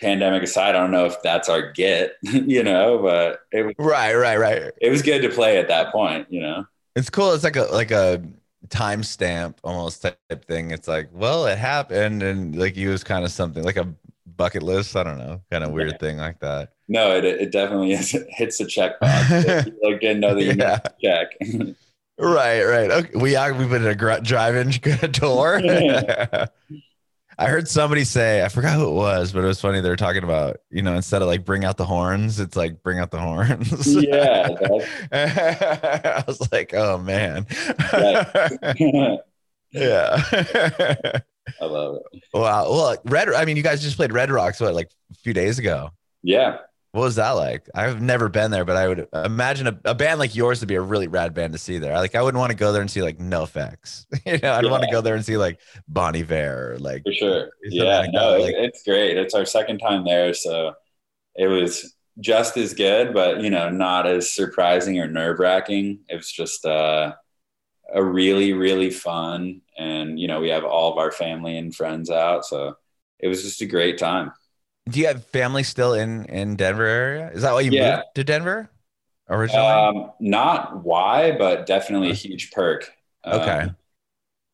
pandemic 0.00 0.42
aside, 0.42 0.74
I 0.74 0.80
don't 0.80 0.90
know 0.90 1.06
if 1.06 1.20
that's 1.22 1.48
our 1.48 1.72
get, 1.72 2.16
you 2.22 2.62
know, 2.62 2.98
but 2.98 3.40
it 3.52 3.64
was 3.64 3.74
right, 3.78 4.14
right, 4.14 4.38
right. 4.38 4.72
It 4.80 4.90
was 4.90 5.02
good 5.02 5.22
to 5.22 5.28
play 5.28 5.58
at 5.58 5.68
that 5.68 5.92
point, 5.92 6.26
you 6.30 6.40
know. 6.40 6.66
It's 6.96 7.10
cool. 7.10 7.32
It's 7.32 7.44
like 7.44 7.56
a 7.56 7.64
like 7.64 7.90
a 7.90 8.22
timestamp 8.70 9.56
almost 9.62 10.02
type 10.02 10.44
thing. 10.46 10.70
It's 10.70 10.88
like, 10.88 11.08
well, 11.12 11.46
it 11.46 11.58
happened, 11.58 12.22
and 12.22 12.56
like 12.56 12.76
you 12.76 12.90
was 12.90 13.04
kind 13.04 13.24
of 13.24 13.30
something 13.30 13.62
like 13.62 13.76
a 13.76 13.92
bucket 14.36 14.62
list. 14.62 14.96
I 14.96 15.02
don't 15.02 15.18
know, 15.18 15.40
kind 15.50 15.64
of 15.64 15.72
weird 15.72 15.92
yeah. 15.92 15.98
thing 15.98 16.16
like 16.16 16.40
that. 16.40 16.72
No, 16.88 17.16
it 17.16 17.24
it 17.24 17.52
definitely 17.52 17.92
is. 17.92 18.14
It 18.14 18.26
hits 18.30 18.58
the 18.58 18.66
check 18.66 18.98
box. 19.00 19.30
like 19.82 20.02
know 20.16 20.34
that 20.34 20.42
you 20.42 20.54
yeah. 20.56 20.78
check. 21.02 21.28
right, 22.18 22.62
right. 22.62 22.90
Okay, 22.90 23.18
we 23.18 23.36
are. 23.36 23.52
We've 23.52 23.70
been 23.70 23.86
a 23.86 23.94
gr- 23.94 24.22
driving 24.22 24.70
tour. 25.12 25.60
I 27.40 27.46
heard 27.46 27.66
somebody 27.68 28.04
say, 28.04 28.44
I 28.44 28.48
forgot 28.48 28.74
who 28.74 28.86
it 28.86 28.92
was, 28.92 29.32
but 29.32 29.42
it 29.42 29.46
was 29.46 29.58
funny. 29.58 29.80
They 29.80 29.88
were 29.88 29.96
talking 29.96 30.22
about, 30.22 30.58
you 30.68 30.82
know, 30.82 30.94
instead 30.94 31.22
of 31.22 31.28
like 31.28 31.42
bring 31.42 31.64
out 31.64 31.78
the 31.78 31.86
horns, 31.86 32.38
it's 32.38 32.54
like 32.54 32.82
bring 32.82 32.98
out 32.98 33.10
the 33.10 33.18
horns. 33.18 33.96
Yeah. 33.96 34.48
I 35.10 36.22
was 36.26 36.52
like, 36.52 36.74
oh 36.74 36.98
man. 36.98 37.46
yeah. 39.72 40.22
I 41.60 41.64
love 41.64 41.96
it. 42.12 42.22
Wow. 42.34 42.70
Well, 42.70 42.96
Red, 43.04 43.32
I 43.32 43.46
mean, 43.46 43.56
you 43.56 43.62
guys 43.62 43.80
just 43.80 43.96
played 43.96 44.12
Red 44.12 44.30
Rocks, 44.30 44.60
what, 44.60 44.74
like 44.74 44.90
a 45.10 45.14
few 45.14 45.32
days 45.32 45.58
ago? 45.58 45.90
Yeah. 46.22 46.58
What 46.92 47.02
was 47.02 47.16
that 47.16 47.30
like? 47.32 47.68
I've 47.72 48.02
never 48.02 48.28
been 48.28 48.50
there, 48.50 48.64
but 48.64 48.76
I 48.76 48.88
would 48.88 49.08
imagine 49.12 49.68
a, 49.68 49.80
a 49.84 49.94
band 49.94 50.18
like 50.18 50.34
yours 50.34 50.60
would 50.60 50.68
be 50.68 50.74
a 50.74 50.80
really 50.80 51.06
rad 51.06 51.34
band 51.34 51.52
to 51.52 51.58
see 51.58 51.78
there. 51.78 51.94
Like 51.94 52.16
I 52.16 52.22
wouldn't 52.22 52.40
want 52.40 52.50
to 52.50 52.56
go 52.56 52.72
there 52.72 52.82
and 52.82 52.90
see 52.90 53.00
like 53.00 53.18
NOFX. 53.18 54.06
you 54.26 54.38
know, 54.38 54.52
I'd 54.52 54.64
yeah. 54.64 54.70
want 54.70 54.82
to 54.82 54.90
go 54.90 55.00
there 55.00 55.14
and 55.14 55.24
see 55.24 55.36
like 55.36 55.60
Bon 55.86 56.16
Iver, 56.16 56.78
like 56.80 57.04
for 57.04 57.12
sure. 57.12 57.50
Yeah, 57.62 58.00
like 58.00 58.10
no, 58.12 58.38
like, 58.38 58.54
it's 58.56 58.82
great. 58.82 59.16
It's 59.16 59.34
our 59.34 59.44
second 59.44 59.78
time 59.78 60.04
there, 60.04 60.34
so 60.34 60.74
it 61.36 61.46
was 61.46 61.94
just 62.18 62.56
as 62.56 62.74
good, 62.74 63.14
but 63.14 63.40
you 63.40 63.50
know, 63.50 63.70
not 63.70 64.08
as 64.08 64.32
surprising 64.32 64.98
or 64.98 65.06
nerve 65.06 65.38
wracking. 65.38 66.00
It 66.08 66.16
was 66.16 66.30
just 66.30 66.66
uh, 66.66 67.14
a 67.94 68.04
really, 68.04 68.52
really 68.52 68.90
fun, 68.90 69.60
and 69.78 70.18
you 70.18 70.26
know, 70.26 70.40
we 70.40 70.48
have 70.48 70.64
all 70.64 70.90
of 70.90 70.98
our 70.98 71.12
family 71.12 71.56
and 71.56 71.74
friends 71.74 72.10
out, 72.10 72.44
so 72.44 72.74
it 73.20 73.28
was 73.28 73.44
just 73.44 73.62
a 73.62 73.66
great 73.66 73.96
time. 73.96 74.32
Do 74.88 74.98
you 74.98 75.06
have 75.06 75.24
family 75.26 75.62
still 75.62 75.94
in 75.94 76.24
in 76.26 76.56
Denver 76.56 76.86
area? 76.86 77.30
Is 77.32 77.42
that 77.42 77.52
why 77.52 77.60
you 77.60 77.70
yeah. 77.70 77.96
moved 77.96 78.06
to 78.16 78.24
Denver 78.24 78.70
originally? 79.28 79.66
Um, 79.66 80.12
not 80.20 80.84
why, 80.84 81.32
but 81.32 81.66
definitely 81.66 82.10
a 82.10 82.14
huge 82.14 82.50
perk. 82.50 82.90
Okay. 83.26 83.60
Um, 83.60 83.76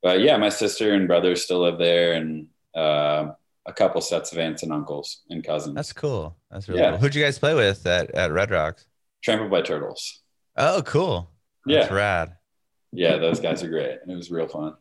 but 0.03 0.21
yeah, 0.21 0.37
my 0.37 0.49
sister 0.49 0.95
and 0.95 1.09
brother 1.09 1.37
still 1.37 1.61
live 1.61 1.79
there, 1.79 2.15
and 2.15 2.49
uh, 2.75 3.33
a 3.67 3.73
couple 3.73 4.01
sets 4.01 4.33
of 4.33 4.39
aunts 4.39 4.63
and 4.63 4.73
uncles 4.73 5.23
and 5.31 5.43
cousins. 5.45 5.75
That's 5.75 5.93
cool. 5.93 6.37
That's 6.51 6.69
really 6.69 6.81
yeah. 6.81 6.91
cool. 6.91 6.99
Who'd 6.99 7.15
you 7.15 7.25
guys 7.25 7.39
play 7.39 7.55
with 7.55 7.87
at, 7.87 8.11
at 8.15 8.33
Red 8.33 8.51
Rocks? 8.51 8.87
Trampled 9.23 9.51
by 9.51 9.63
Turtles. 9.63 10.23
Oh, 10.57 10.83
cool. 10.85 11.31
That's 11.65 11.89
yeah. 11.91 11.95
rad. 11.95 12.37
Yeah, 12.93 13.17
those 13.17 13.41
guys 13.41 13.63
are 13.63 13.69
great. 13.69 13.99
It 14.07 14.15
was 14.15 14.31
real 14.31 14.49
fun 14.49 14.75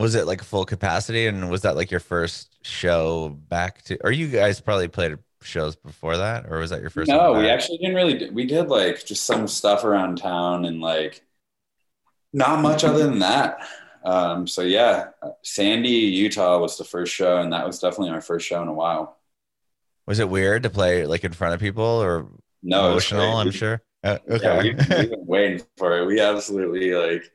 was 0.00 0.14
it 0.14 0.26
like 0.26 0.42
full 0.42 0.64
capacity? 0.64 1.26
And 1.26 1.50
was 1.50 1.62
that 1.62 1.76
like 1.76 1.90
your 1.90 2.00
first 2.00 2.56
show 2.62 3.28
back 3.48 3.82
to 3.82 3.98
or 4.02 4.10
you 4.10 4.28
guys 4.28 4.60
probably 4.60 4.88
played 4.88 5.18
shows 5.42 5.76
before 5.76 6.16
that 6.18 6.46
or 6.50 6.58
was 6.58 6.68
that 6.68 6.82
your 6.82 6.90
first 6.90 7.08
no 7.08 7.32
we 7.32 7.48
actually 7.48 7.78
didn't 7.78 7.94
really 7.94 8.18
do, 8.18 8.30
we 8.30 8.44
did 8.44 8.68
like 8.68 9.02
just 9.06 9.24
some 9.24 9.48
stuff 9.48 9.84
around 9.84 10.18
town 10.18 10.66
and 10.66 10.82
like 10.82 11.22
not 12.34 12.60
much 12.60 12.84
other 12.84 13.06
than 13.06 13.20
that. 13.20 13.66
Um, 14.04 14.46
so 14.46 14.62
yeah 14.62 15.08
sandy 15.42 15.88
utah 15.88 16.58
was 16.58 16.76
the 16.76 16.84
first 16.84 17.14
show 17.14 17.38
and 17.38 17.52
that 17.52 17.66
was 17.66 17.78
definitely 17.78 18.10
our 18.10 18.20
first 18.20 18.46
show 18.46 18.62
in 18.62 18.68
a 18.68 18.72
while. 18.72 19.18
Was 20.06 20.18
it 20.18 20.28
weird 20.28 20.62
to 20.64 20.70
play 20.70 21.06
like 21.06 21.24
in 21.24 21.32
front 21.32 21.54
of 21.54 21.60
people 21.60 21.84
or 21.84 22.26
no 22.62 22.90
emotional 22.90 23.36
i'm 23.36 23.50
sure? 23.50 23.82
Uh, 24.02 24.18
okay. 24.30 24.44
yeah, 24.44 24.62
we, 24.62 24.74
we've 24.74 25.10
been 25.10 25.26
waiting 25.26 25.62
for 25.76 25.98
it. 25.98 26.06
We 26.06 26.20
absolutely 26.20 26.94
like 26.94 27.30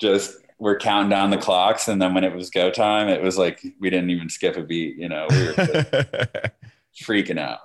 just 0.00 0.38
we're 0.58 0.78
counting 0.78 1.10
down 1.10 1.30
the 1.30 1.38
clocks, 1.38 1.88
and 1.88 2.00
then 2.00 2.14
when 2.14 2.24
it 2.24 2.34
was 2.34 2.50
go 2.50 2.70
time, 2.70 3.08
it 3.08 3.22
was 3.22 3.36
like 3.36 3.64
we 3.78 3.90
didn't 3.90 4.10
even 4.10 4.28
skip 4.28 4.56
a 4.56 4.62
beat. 4.62 4.96
You 4.96 5.08
know, 5.08 5.26
we 5.30 5.46
were 5.46 5.52
freaking 7.02 7.38
out. 7.38 7.60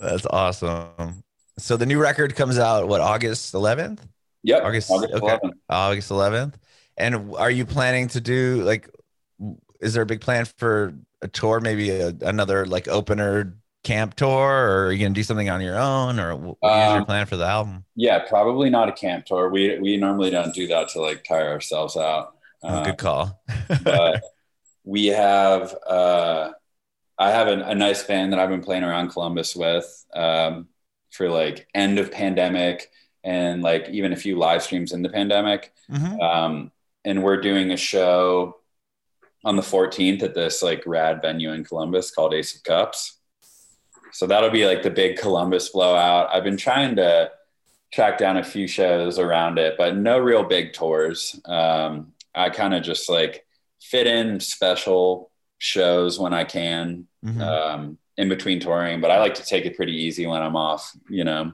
That's 0.00 0.26
awesome. 0.26 1.22
So 1.58 1.76
the 1.76 1.86
new 1.86 2.00
record 2.00 2.34
comes 2.34 2.58
out 2.58 2.88
what 2.88 3.00
August 3.00 3.54
11th? 3.54 4.00
Yep, 4.42 4.62
August, 4.64 4.90
August 4.90 5.14
okay. 5.14 5.38
11th. 5.42 5.52
August 5.68 6.10
11th. 6.10 6.54
And 6.96 7.34
are 7.36 7.50
you 7.50 7.64
planning 7.64 8.08
to 8.08 8.20
do 8.20 8.62
like? 8.62 8.88
Is 9.80 9.94
there 9.94 10.02
a 10.02 10.06
big 10.06 10.20
plan 10.20 10.44
for 10.44 10.94
a 11.22 11.28
tour? 11.28 11.60
Maybe 11.60 11.90
a, 11.90 12.14
another 12.22 12.66
like 12.66 12.88
opener 12.88 13.56
CAAMP 13.84 14.14
tour 14.14 14.30
or 14.30 14.86
are 14.86 14.92
you 14.92 14.98
gonna 14.98 15.14
do 15.14 15.22
something 15.22 15.50
on 15.50 15.60
your 15.60 15.78
own 15.78 16.20
or 16.20 16.36
what 16.36 16.56
is 16.62 16.70
um, 16.70 16.90
your 16.90 16.98
um, 16.98 17.04
plan 17.04 17.26
for 17.26 17.36
the 17.36 17.46
album? 17.46 17.84
yeah 17.96 18.20
probably 18.20 18.70
not 18.70 18.88
a 18.88 18.92
CAAMP 18.92 19.24
tour. 19.24 19.48
We 19.50 19.78
we 19.78 19.96
normally 19.96 20.30
don't 20.30 20.54
do 20.54 20.66
that 20.68 20.88
to 20.90 21.00
like 21.00 21.24
tire 21.24 21.50
ourselves 21.50 21.96
out. 21.96 22.36
Oh, 22.62 22.84
good 22.84 22.98
call. 22.98 23.42
but 23.82 24.22
we 24.84 25.06
have 25.06 25.74
uh 25.86 26.50
i 27.18 27.30
have 27.30 27.48
a, 27.48 27.62
a, 27.62 27.74
nice 27.74 28.02
band 28.02 28.32
that 28.32 28.40
i've 28.40 28.48
been 28.48 28.62
playing 28.62 28.82
around 28.82 29.10
columbus 29.10 29.54
with 29.54 30.04
um 30.14 30.68
for 31.10 31.28
like 31.28 31.68
end 31.74 31.98
of 31.98 32.10
pandemic 32.10 32.90
and 33.22 33.62
like 33.62 33.88
even 33.90 34.12
a 34.12 34.16
few 34.16 34.36
live 34.36 34.62
streams 34.62 34.92
in 34.92 35.02
the 35.02 35.08
pandemic. 35.08 35.72
Mm-hmm. 35.90 36.20
um 36.20 36.72
and 37.04 37.22
we're 37.22 37.40
doing 37.40 37.70
a 37.70 37.76
show 37.76 38.56
on 39.44 39.56
the 39.56 39.62
14th 39.62 40.22
at 40.22 40.34
this 40.34 40.62
like 40.62 40.84
rad 40.86 41.20
venue 41.22 41.52
in 41.52 41.64
columbus 41.64 42.10
called 42.10 42.34
ace 42.34 42.56
of 42.56 42.62
cups 42.64 43.18
so 44.12 44.26
that'll 44.26 44.50
be 44.50 44.66
like 44.66 44.82
the 44.82 44.90
big 44.90 45.18
Columbus 45.18 45.70
blowout. 45.70 46.28
I've 46.32 46.44
been 46.44 46.56
trying 46.56 46.96
to 46.96 47.30
track 47.92 48.18
down 48.18 48.36
a 48.36 48.44
few 48.44 48.66
shows 48.66 49.18
around 49.18 49.58
it, 49.58 49.74
but 49.76 49.96
no 49.96 50.18
real 50.18 50.44
big 50.44 50.72
tours. 50.72 51.38
Um, 51.44 52.12
I 52.34 52.50
kind 52.50 52.74
of 52.74 52.82
just 52.82 53.08
like 53.08 53.44
fit 53.80 54.06
in 54.06 54.40
special 54.40 55.30
shows 55.58 56.18
when 56.18 56.32
I 56.32 56.44
can 56.44 57.06
mm-hmm. 57.24 57.40
um, 57.40 57.98
in 58.16 58.28
between 58.28 58.60
touring, 58.60 59.00
but 59.00 59.10
I 59.10 59.18
like 59.18 59.34
to 59.34 59.44
take 59.44 59.64
it 59.64 59.76
pretty 59.76 59.94
easy 59.94 60.26
when 60.26 60.42
I'm 60.42 60.56
off, 60.56 60.92
you 61.08 61.24
know? 61.24 61.52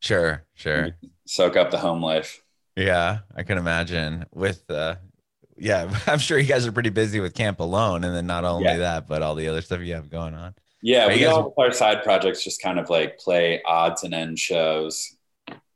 Sure, 0.00 0.44
sure. 0.54 0.96
Soak 1.26 1.56
up 1.56 1.70
the 1.70 1.78
home 1.78 2.02
life. 2.02 2.42
Yeah, 2.76 3.20
I 3.34 3.42
can 3.42 3.58
imagine 3.58 4.26
with 4.32 4.70
uh 4.70 4.96
yeah, 5.56 5.92
I'm 6.06 6.20
sure 6.20 6.38
you 6.38 6.46
guys 6.46 6.66
are 6.66 6.72
pretty 6.72 6.90
busy 6.90 7.18
with 7.20 7.34
CAAMP 7.34 7.58
alone 7.58 8.04
and 8.04 8.14
then 8.14 8.26
not 8.26 8.44
only 8.44 8.66
Yeah. 8.66 8.76
that, 8.78 9.08
but 9.08 9.22
all 9.22 9.34
the 9.34 9.48
other 9.48 9.60
stuff 9.60 9.80
you 9.80 9.94
have 9.94 10.08
going 10.08 10.34
on. 10.34 10.54
Yeah, 10.82 11.06
Are 11.06 11.08
we 11.08 11.18
guys- 11.20 11.32
all 11.32 11.54
our 11.58 11.72
side 11.72 12.02
projects 12.02 12.44
just 12.44 12.62
kind 12.62 12.78
of 12.78 12.88
like 12.90 13.18
play 13.18 13.60
odds 13.64 14.04
and 14.04 14.14
end 14.14 14.38
shows 14.38 15.16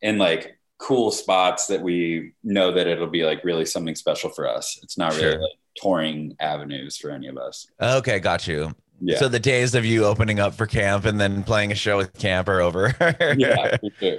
in 0.01 0.19
like 0.19 0.59
cool 0.79 1.11
spots 1.11 1.67
that 1.69 1.81
we 1.81 2.33
know 2.43 2.73
that 2.73 2.87
it'll 2.87 3.07
be 3.07 3.25
like 3.25 3.43
really 3.45 3.65
something 3.65 3.95
special 3.95 4.31
for 4.31 4.49
us. 4.49 4.79
It's 4.83 4.99
not 4.99 5.13
really 5.17 5.33
Sure. 5.33 5.41
like 5.43 5.53
touring 5.77 6.37
avenues 6.41 6.97
for 6.97 7.11
any 7.11 7.29
of 7.29 7.37
us. 7.39 7.67
Okay, 7.81 8.19
got 8.21 8.47
you. 8.47 8.73
Yeah. 9.01 9.19
So 9.19 9.29
the 9.29 9.41
days 9.41 9.75
of 9.75 9.85
you 9.85 10.05
opening 10.05 10.39
up 10.39 10.55
for 10.55 10.67
CAAMP 10.67 11.05
and 11.07 11.21
then 11.21 11.43
playing 11.43 11.73
a 11.73 11.75
show 11.75 11.97
with 11.97 12.13
CAAMP 12.15 12.47
are 12.49 12.61
over. 12.61 12.95
yeah, 13.37 13.77
for 13.81 13.91
sure. 13.99 14.19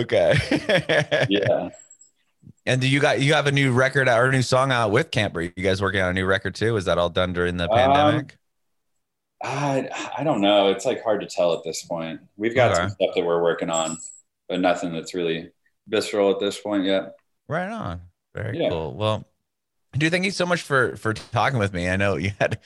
okay. 0.00 1.26
yeah. 1.28 1.68
And 2.64 2.80
do 2.80 2.88
you 2.88 3.00
got 3.00 3.20
you 3.20 3.34
have 3.34 3.46
a 3.46 3.52
new 3.52 3.72
record 3.72 4.08
out 4.08 4.20
or 4.20 4.26
a 4.26 4.32
new 4.32 4.40
song 4.42 4.70
out 4.72 4.90
with 4.90 5.10
CAAMP? 5.10 5.36
Are 5.36 5.40
you 5.42 5.50
guys 5.50 5.82
working 5.82 6.00
on 6.00 6.08
a 6.10 6.14
new 6.14 6.24
record 6.26 6.54
too? 6.54 6.76
Is 6.76 6.84
that 6.86 6.96
all 6.96 7.10
done 7.10 7.32
during 7.32 7.56
the 7.56 7.70
Um, 7.70 7.76
pandemic? 7.76 8.36
I 9.42 9.88
I 10.16 10.24
don't 10.24 10.40
know. 10.40 10.68
It's 10.70 10.84
like 10.84 11.02
hard 11.02 11.20
to 11.20 11.26
tell 11.26 11.52
at 11.54 11.64
this 11.64 11.84
point. 11.84 12.20
We've 12.36 12.54
got 12.54 12.76
some 12.76 12.90
stuff 12.90 13.10
that 13.14 13.24
we're 13.24 13.42
working 13.42 13.70
on, 13.70 13.98
but 14.48 14.60
nothing 14.60 14.92
that's 14.92 15.14
really 15.14 15.50
visceral 15.88 16.30
at 16.30 16.40
this 16.40 16.60
point 16.60 16.84
yet. 16.84 17.14
Right 17.48 17.70
on. 17.70 18.02
Very 18.34 18.58
Yeah. 18.58 18.70
cool. 18.70 18.94
Well, 18.94 19.26
dude, 19.92 20.12
thank 20.12 20.24
you 20.24 20.30
so 20.30 20.46
much 20.46 20.62
for 20.62 20.96
for 20.96 21.12
talking 21.12 21.58
with 21.58 21.72
me. 21.72 21.88
I 21.88 21.96
know 21.96 22.16
you 22.16 22.32
had 22.40 22.58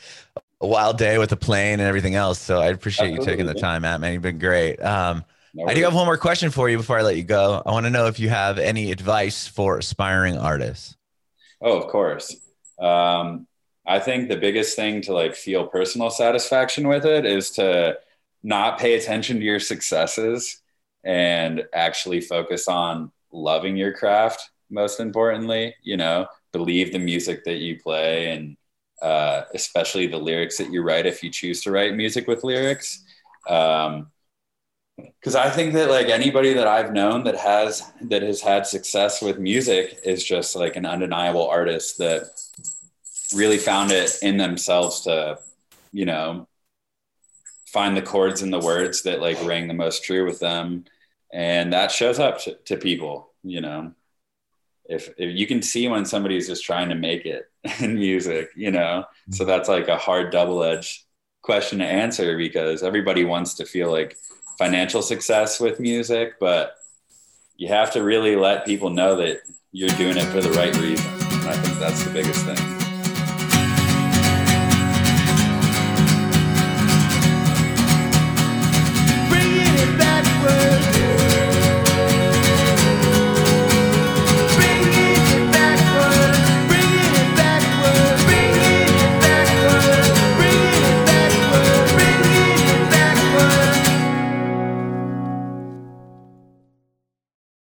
a 0.61 0.67
wild 0.67 0.99
day 0.99 1.19
with 1.19 1.31
the 1.31 1.37
plane 1.37 1.81
and 1.81 1.89
everything 1.89 2.15
else, 2.15 2.39
so 2.39 2.61
I 2.61 2.67
appreciate 2.67 3.13
you 3.13 3.25
taking 3.25 3.47
the 3.47 3.55
time, 3.55 3.83
Matt. 3.83 4.01
Man, 4.01 4.13
you've 4.13 4.23
been 4.23 4.39
great. 4.39 4.77
Um, 4.83 5.25
No 5.55 5.67
I 5.67 5.75
do 5.75 5.83
have 5.85 5.95
one 5.95 6.07
more 6.07 6.19
question 6.19 6.51
for 6.51 6.69
you 6.69 6.77
before 6.77 6.99
I 6.99 7.03
let 7.03 7.17
you 7.17 7.25
go. 7.25 7.63
I 7.65 7.73
want 7.73 7.85
to 7.87 7.91
know 7.91 8.07
if 8.07 8.21
you 8.21 8.29
have 8.29 8.59
any 8.59 8.93
advice 8.93 9.47
for 9.47 9.79
aspiring 9.79 10.37
artists. 10.39 10.97
Oh, 11.63 11.79
of 11.79 11.89
course. 11.89 12.37
Um, 12.79 13.47
I 13.87 14.01
think 14.01 14.29
the 14.29 14.37
biggest 14.37 14.75
thing 14.75 15.01
to 15.03 15.13
like 15.13 15.35
feel 15.35 15.67
personal 15.67 16.11
satisfaction 16.11 16.89
with 16.89 17.05
it 17.05 17.25
is 17.25 17.51
to 17.53 17.99
not 18.43 18.79
pay 18.79 18.95
attention 18.95 19.39
to 19.39 19.45
your 19.45 19.61
successes 19.61 20.61
and 21.05 21.65
actually 21.73 22.21
focus 22.21 22.69
on 22.69 23.13
loving 23.33 23.77
your 23.77 23.93
craft. 23.93 24.51
Most 24.71 24.99
importantly, 24.99 25.75
you 25.83 25.97
know, 25.97 26.27
believe 26.53 26.93
the 26.93 26.99
music 26.99 27.45
that 27.45 27.59
you 27.59 27.79
play 27.79 28.33
and 28.33 28.57
uh, 29.03 29.43
especially 29.55 30.07
the 30.07 30.17
lyrics 30.17 30.59
that 30.59 30.73
you 30.73 30.83
write 30.83 31.07
if 31.07 31.23
you 31.23 31.31
choose 31.31 31.63
to 31.63 31.71
write 31.71 31.95
music 31.95 32.27
with 32.27 32.43
lyrics. 32.43 33.05
Um, 33.49 34.11
because 34.97 35.35
I 35.35 35.51
think 35.51 35.75
that 35.75 35.91
like 35.91 36.09
anybody 36.09 36.55
that 36.55 36.67
I've 36.67 36.93
known 36.93 37.25
that 37.25 37.37
has 37.37 37.83
that 38.03 38.23
has 38.23 38.41
had 38.41 38.67
success 38.67 39.21
with 39.21 39.39
music 39.39 40.01
is 40.05 40.25
just 40.25 40.57
like 40.57 40.77
an 40.77 40.87
undeniable 40.87 41.47
artist 41.47 41.99
that 41.99 42.31
really 43.35 43.59
found 43.59 43.91
it 43.91 44.19
in 44.23 44.37
themselves 44.37 45.03
to, 45.03 45.39
you 45.93 46.05
know, 46.05 46.47
find 47.67 47.97
the 47.97 48.03
chords 48.03 48.43
and 48.43 48.53
the 48.53 48.59
words 48.59 49.03
that 49.03 49.21
like 49.21 49.43
rang 49.45 49.69
the 49.69 49.75
most 49.75 50.05
true 50.05 50.25
with 50.25 50.41
them, 50.41 50.85
and 51.33 51.73
that 51.73 51.91
shows 51.91 52.19
up 52.19 52.41
to, 52.41 52.55
to 52.65 52.77
people. 52.77 53.31
You 53.43 53.61
know, 53.61 53.93
if 54.89 55.09
if 55.19 55.37
you 55.37 55.47
can 55.47 55.63
see 55.63 55.89
when 55.89 56.05
somebody's 56.05 56.49
just 56.49 56.65
trying 56.65 56.89
to 56.89 56.95
make 56.95 57.27
it 57.27 57.51
in 57.81 57.95
music, 57.95 58.51
you 58.57 58.71
know, 58.71 59.05
so 59.31 59.45
mm-hmm. 59.45 59.51
that's 59.51 59.69
like 59.69 59.89
a 59.89 59.99
hard 59.99 60.33
double 60.33 60.63
edged 60.63 61.05
question 61.43 61.79
to 61.79 61.85
answer 61.85 62.37
because 62.37 62.83
everybody 62.83 63.25
wants 63.25 63.55
to 63.55 63.65
feel 63.65 63.91
like 63.91 64.17
financial 64.59 65.03
success 65.03 65.61
with 65.61 65.79
music, 65.79 66.35
but 66.41 66.75
you 67.57 67.69
have 67.69 67.93
to 67.93 68.03
really 68.03 68.37
let 68.37 68.67
people 68.67 68.91
know 68.91 69.17
that 69.17 69.41
you're 69.73 69.89
doing 69.91 70.17
it 70.17 70.25
for 70.25 70.41
the 70.41 70.51
right 70.51 70.75
reason. 70.79 71.07
And 71.07 71.49
I 71.49 71.57
think 71.59 71.79
that's 71.79 72.03
the 72.05 72.11
biggest 72.11 72.45
thing. 72.45 72.76